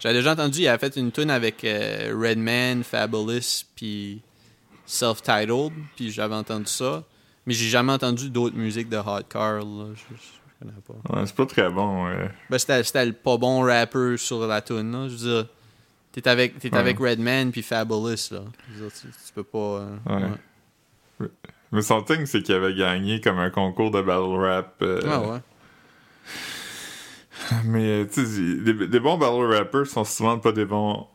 [0.01, 4.20] J'avais déjà entendu, il avait fait une tune avec euh, Redman, Fabulous, puis
[4.86, 7.05] Self-Titled, puis j'avais entendu ça.
[7.47, 9.86] Mais j'ai jamais entendu d'autres musiques de Hardcore, là.
[9.95, 11.16] Je, je connais pas.
[11.16, 12.30] Ouais, c'est pas très bon, ouais.
[12.51, 15.09] Ben, c'était le pas bon rapper sur la tune, là.
[15.09, 15.47] Je veux dire,
[16.12, 16.74] t'es avec, Ouais.
[16.76, 18.41] avec Redman puis Fabulous, là.
[18.76, 19.59] Dire, tu, tu peux pas...
[19.59, 19.97] euh,
[21.20, 21.28] Ouais.
[21.73, 24.77] Mais son thing, c'est qu'il avait gagné comme un concours de battle rap.
[24.83, 25.39] euh, Ah ouais.
[27.64, 31.07] Mais, euh, tu sais, des, bons battle rappers sont souvent pas des bons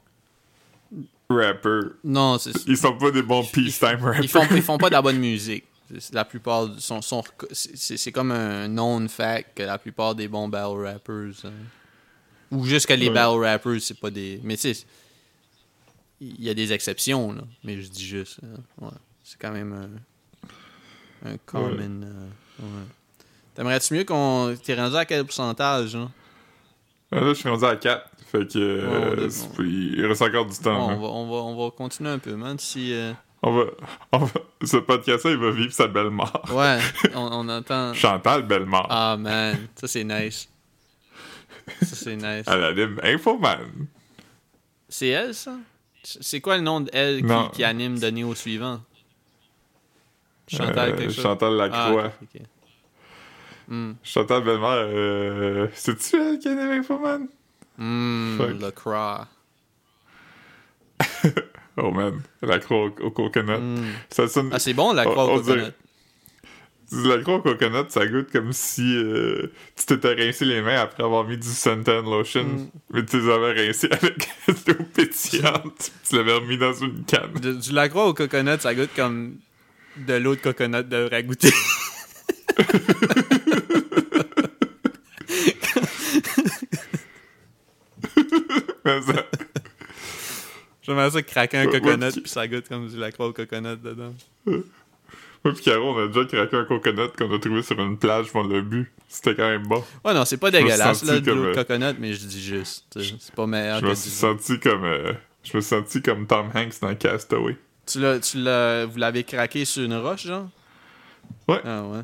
[1.29, 1.91] rappers.
[2.03, 2.51] Non, c'est...
[2.67, 4.23] Ils sont pas des bons peacetime rappers.
[4.23, 5.65] Ils font, ils font pas de la bonne musique.
[6.11, 10.83] La plupart sont, sont c'est- comme un known fact que la plupart des bons battle
[10.85, 11.51] rappers euh,
[12.49, 13.13] ou juste que les Ouais.
[13.13, 14.85] battle rappers c'est pas des mais tu sais
[16.19, 18.39] il y a des exceptions là, mais je dis juste
[18.81, 18.89] ouais,
[19.23, 19.99] c'est quand même
[21.25, 22.27] un common euh,
[22.59, 22.65] ouais.
[23.55, 26.09] T'aimerais-tu mieux qu'on t'es rendu à quel pourcentage là?
[27.11, 28.09] Ah, Là, je suis rendu à 4.
[28.31, 28.57] Fait que.
[28.57, 30.87] euh, on il reste encore du Bon, temps.
[30.87, 30.95] on, hein.
[30.95, 33.13] va, on, va, on va continuer un peu man si euh,
[33.43, 33.63] On va,
[34.11, 36.43] on va- Ce podcast-là, il va vivre sa belle mort.
[36.51, 36.79] ouais
[37.13, 38.87] on, on entend Chantal Bellemare.
[38.89, 40.49] ah man ça c'est nice
[41.81, 43.87] ça c'est nice Elle anime Infoman.
[44.89, 45.55] C'est elle, ça?
[46.03, 48.81] C'est quoi le nom d'elle qui, qui anime Donner au suivant?
[50.47, 51.23] Chantal Euh, quelque chose?
[51.23, 52.11] Chantal Ah, Lacroix.
[53.67, 53.93] Hmm.
[54.03, 57.27] Chantal Bellemare, euh, c'est-tu elle qui anime Infoman?
[57.77, 58.61] Hmm, Fuck.
[58.61, 59.27] le croix.
[61.75, 63.57] Oh man, la croix au, au coconut.
[63.57, 63.85] Hmm.
[64.09, 64.49] Ça sonne.
[64.53, 65.73] Ah, c'est bon, la croix On- au on dirait-
[66.91, 67.07] coconut.
[67.09, 71.01] La croix au coconut, ça goûte comme si euh, tu t'étais rincé les mains après
[71.03, 72.67] avoir mis du suntan lotion, Mm.
[72.91, 74.17] mais tu les avais rincés avec
[74.67, 77.33] de l'eau pétillante, tu l'avais remis dans une canne.
[77.41, 79.37] De- du la croix au coconut, ça goûte comme
[79.97, 81.51] de l'eau de coconut devrait goûter.
[90.81, 94.13] J'aimerais ça craquer un coconut puis ça goûte comme du la croix au coconut dedans.
[94.45, 98.27] Moi pis Caro, on a déjà craqué un coconut qu'on a trouvé sur une plage,
[98.33, 98.91] on l'a bu.
[99.07, 99.83] C'était quand même bon.
[100.03, 102.85] Ouais, non, c'est pas dégueulasse, là, de l'eau de euh, coconut, mais je dis juste.
[102.99, 104.83] sais, C'est pas meilleur Je que me suis senti comme...
[104.85, 105.13] euh,
[105.43, 107.57] je me suis senti comme Tom Hanks dans Castaway.
[107.85, 110.47] Tu l'as, tu l'as, vous l'avez craqué sur une roche, genre?
[111.47, 111.61] Ouais.
[111.65, 112.01] Ah ouais.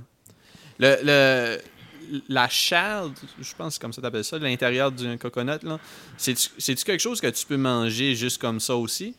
[0.79, 3.09] Le, le, la chair,
[3.39, 5.79] je pense que c'est comme ça t'appelles ça, de l'intérieur d'un coconut, là,
[6.17, 9.15] c'est-tu, c'est-tu quelque chose que tu peux manger juste comme ça aussi?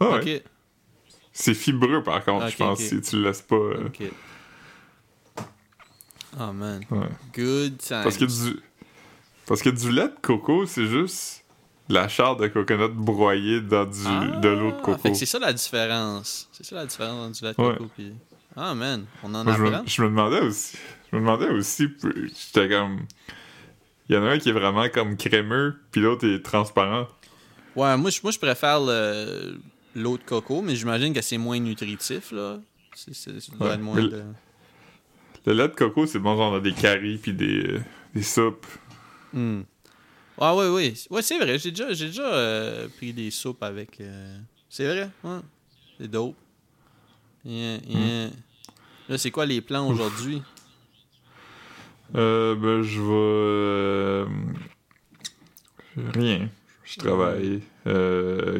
[0.00, 0.42] Ah ouais.
[1.32, 3.54] C'est fibreux, par contre, je pense, si tu le laisses pas...
[3.54, 4.02] euh, Ok.
[6.40, 6.84] Oh man.
[6.90, 7.08] ouais.
[7.34, 8.02] Good times.
[8.02, 8.60] Parce que du...
[9.46, 11.44] Parce que du lait de coco, c'est juste
[11.88, 13.98] la chair de coconut broyée dans du...
[14.06, 15.14] Ah, de l'eau de coco.
[15.14, 16.48] C'est ça la différence.
[16.52, 17.76] C'est ça la différence entre du lait de Ouais.
[17.78, 18.12] coco pis...
[18.56, 19.82] Ah man, on en Moi, je, apprend.
[19.82, 20.76] me, je me demandais aussi.
[21.10, 21.86] Je me demandais aussi.
[22.02, 23.00] J'étais comme.
[24.08, 27.06] Il y en a un qui est vraiment comme crémeux, puis l'autre est transparent.
[27.76, 29.58] Ouais, moi, je- moi je préfère le-
[29.94, 32.58] l'eau de coco, mais j'imagine que c'est moins nutritif, là.
[32.96, 34.22] C'est, c'est, ça doit Ouais, être moins le- de...
[35.46, 37.80] Le lait de coco, c'est bon, genre, dans des caries, puis des, euh,
[38.14, 38.66] des soupes.
[39.32, 39.60] Hmm.
[40.40, 41.04] Ah oui, oui.
[41.10, 41.58] Ouais, c'est vrai.
[41.58, 44.00] J'ai déjà, j'ai déjà euh, pris des soupes avec...
[44.00, 45.38] euh, C'est vrai, ouais.
[46.00, 46.34] C'est dope.
[47.44, 48.30] Yeah, yeah.
[49.08, 50.42] Là, c'est quoi les plans aujourd'hui?
[52.14, 53.06] Euh, ben, je vais.
[53.12, 54.26] euh,
[56.14, 56.48] Rien.
[56.84, 57.60] Je travaille.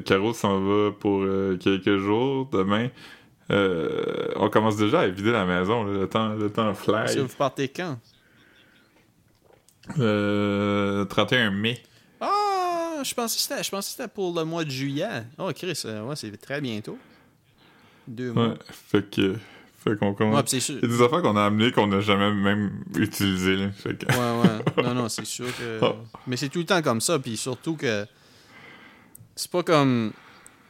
[0.04, 1.24] Caro s'en va pour
[1.60, 2.48] quelques jours.
[2.52, 2.88] Demain,
[3.50, 5.84] on commence déjà à vider la maison.
[5.84, 6.00] là.
[6.00, 7.18] Le temps, le temps fly.
[7.18, 7.98] Vous partez quand?
[9.98, 11.82] Euh, 31 mai.
[12.20, 15.24] Ah, je pensais que c'était, pour le mois de juillet.
[15.38, 16.98] Oh, Chris, euh, ouais, c'est très bientôt.
[18.06, 18.48] Deux mois.
[18.48, 18.58] Ouais.
[18.70, 19.36] Fait que.
[19.78, 20.34] Fait qu'on commence.
[20.34, 20.76] Ouais, c'est sûr.
[20.82, 23.56] Il y a des affaires qu'on a amenées qu'on n'a jamais même utilisées.
[23.56, 23.70] Là.
[23.70, 24.06] Fait que...
[24.06, 24.82] Ouais, ouais.
[24.84, 25.78] Non, non, c'est sûr que.
[25.82, 25.94] Ah.
[26.26, 28.06] Mais c'est tout le temps comme ça, puis surtout que.
[29.36, 30.12] C'est pas comme.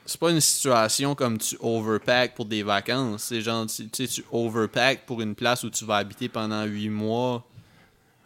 [0.05, 3.25] C'est pas une situation comme tu overpack pour des vacances.
[3.25, 6.65] C'est genre, tu tu sais, tu overpack pour une place où tu vas habiter pendant
[6.65, 7.47] huit mois.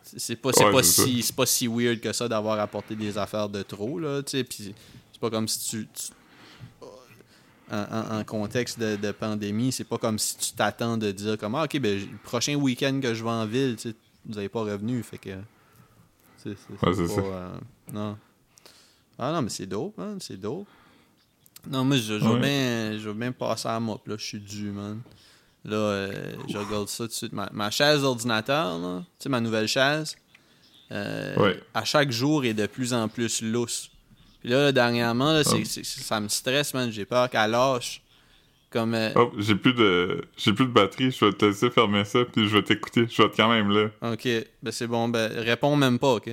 [0.05, 3.63] C'est pas, Ouais, pas si, pas si weird que ça d'avoir apporté des affaires de
[3.63, 4.45] trop, là, tu sais.
[4.45, 4.75] Puis
[5.13, 5.89] c'est pas comme si tu.
[5.93, 6.13] tu-
[7.71, 9.73] en, contexte de, pandémie.
[9.73, 13.01] C'est pas comme si tu t'attends de dire comme ah, ok, ben, le prochain week-end
[13.03, 13.97] que je vais en ville, tu sais,
[14.27, 15.03] vous n'avez pas revenu.
[15.03, 15.31] Fait que.
[16.37, 16.57] C'est ouais.
[17.19, 17.49] Euh,
[17.93, 18.19] non.
[19.19, 20.19] Ah non, mais c'est dope, man.
[20.21, 20.67] C'est dope.
[21.71, 24.17] Non, moi, je, veux bien, je bien passer à mop, là.
[24.19, 25.01] Je suis dû, man.
[25.65, 27.33] Là, euh, je regarde ça tout de suite.
[27.33, 30.17] Ma, chaise d'ordinateur, tu sais, ma nouvelle chaise,
[30.91, 33.91] euh, à chaque jour est de plus en plus lousse.
[34.41, 35.65] Puis là, dernièrement, là, oh.
[35.65, 36.91] ça me stresse, man.
[36.91, 38.03] J'ai peur qu'elle lâche.
[38.71, 38.95] Comme.
[38.95, 40.25] Euh, oh, j'ai plus de.
[40.37, 43.07] J'ai plus de batterie, je vais te laisser fermer ça, puis je vais t'écouter.
[43.09, 43.91] Je vais être quand même là.
[44.13, 44.27] Ok,
[44.63, 46.31] ben c'est bon, ben réponds même pas, ok?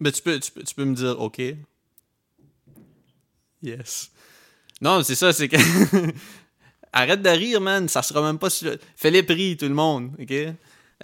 [0.00, 1.40] Ben tu peux, tu peux, tu peux me dire ok.
[3.62, 4.10] Yes.
[4.80, 5.56] Non, c'est ça, c'est que.
[6.98, 7.90] Arrête de rire, man.
[7.90, 8.74] Ça sera même pas sur.
[8.96, 10.32] Fais-les prix, tout le monde, ok?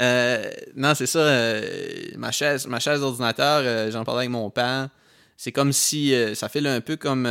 [0.01, 1.19] Euh, non, c'est ça.
[1.19, 4.89] Euh, ma chaise, ma chaise d'ordinateur, euh, j'en parlais avec mon père.
[5.37, 7.29] C'est comme si ça fait un peu comme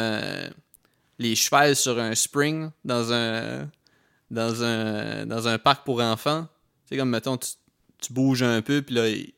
[1.18, 3.68] les chevals sur un spring dans un
[4.30, 6.48] dans un dans un parc pour enfants.
[6.86, 7.50] C'est comme mettons tu,
[8.00, 9.34] tu, bouges un peu puis là il,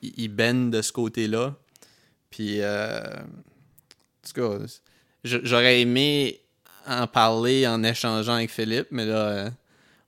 [0.00, 1.54] il bend de ce côté-là.
[2.30, 3.02] Puis en
[4.34, 4.66] tout
[5.22, 6.40] j'aurais aimé
[6.86, 9.50] en parler en échangeant avec Philippe, mais là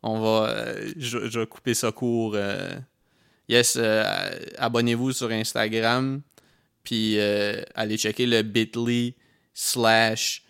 [0.03, 0.49] on va.
[0.49, 2.33] Euh, je, vais couper ça court.
[2.35, 2.71] Euh.
[3.49, 6.23] yes, euh, abonnez-vous sur Instagram.
[6.83, 7.19] Puis
[7.75, 9.15] allez checker le bit.ly
[9.53, 10.43] slash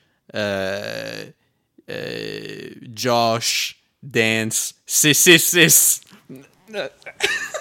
[2.94, 6.02] Josh Dance 666.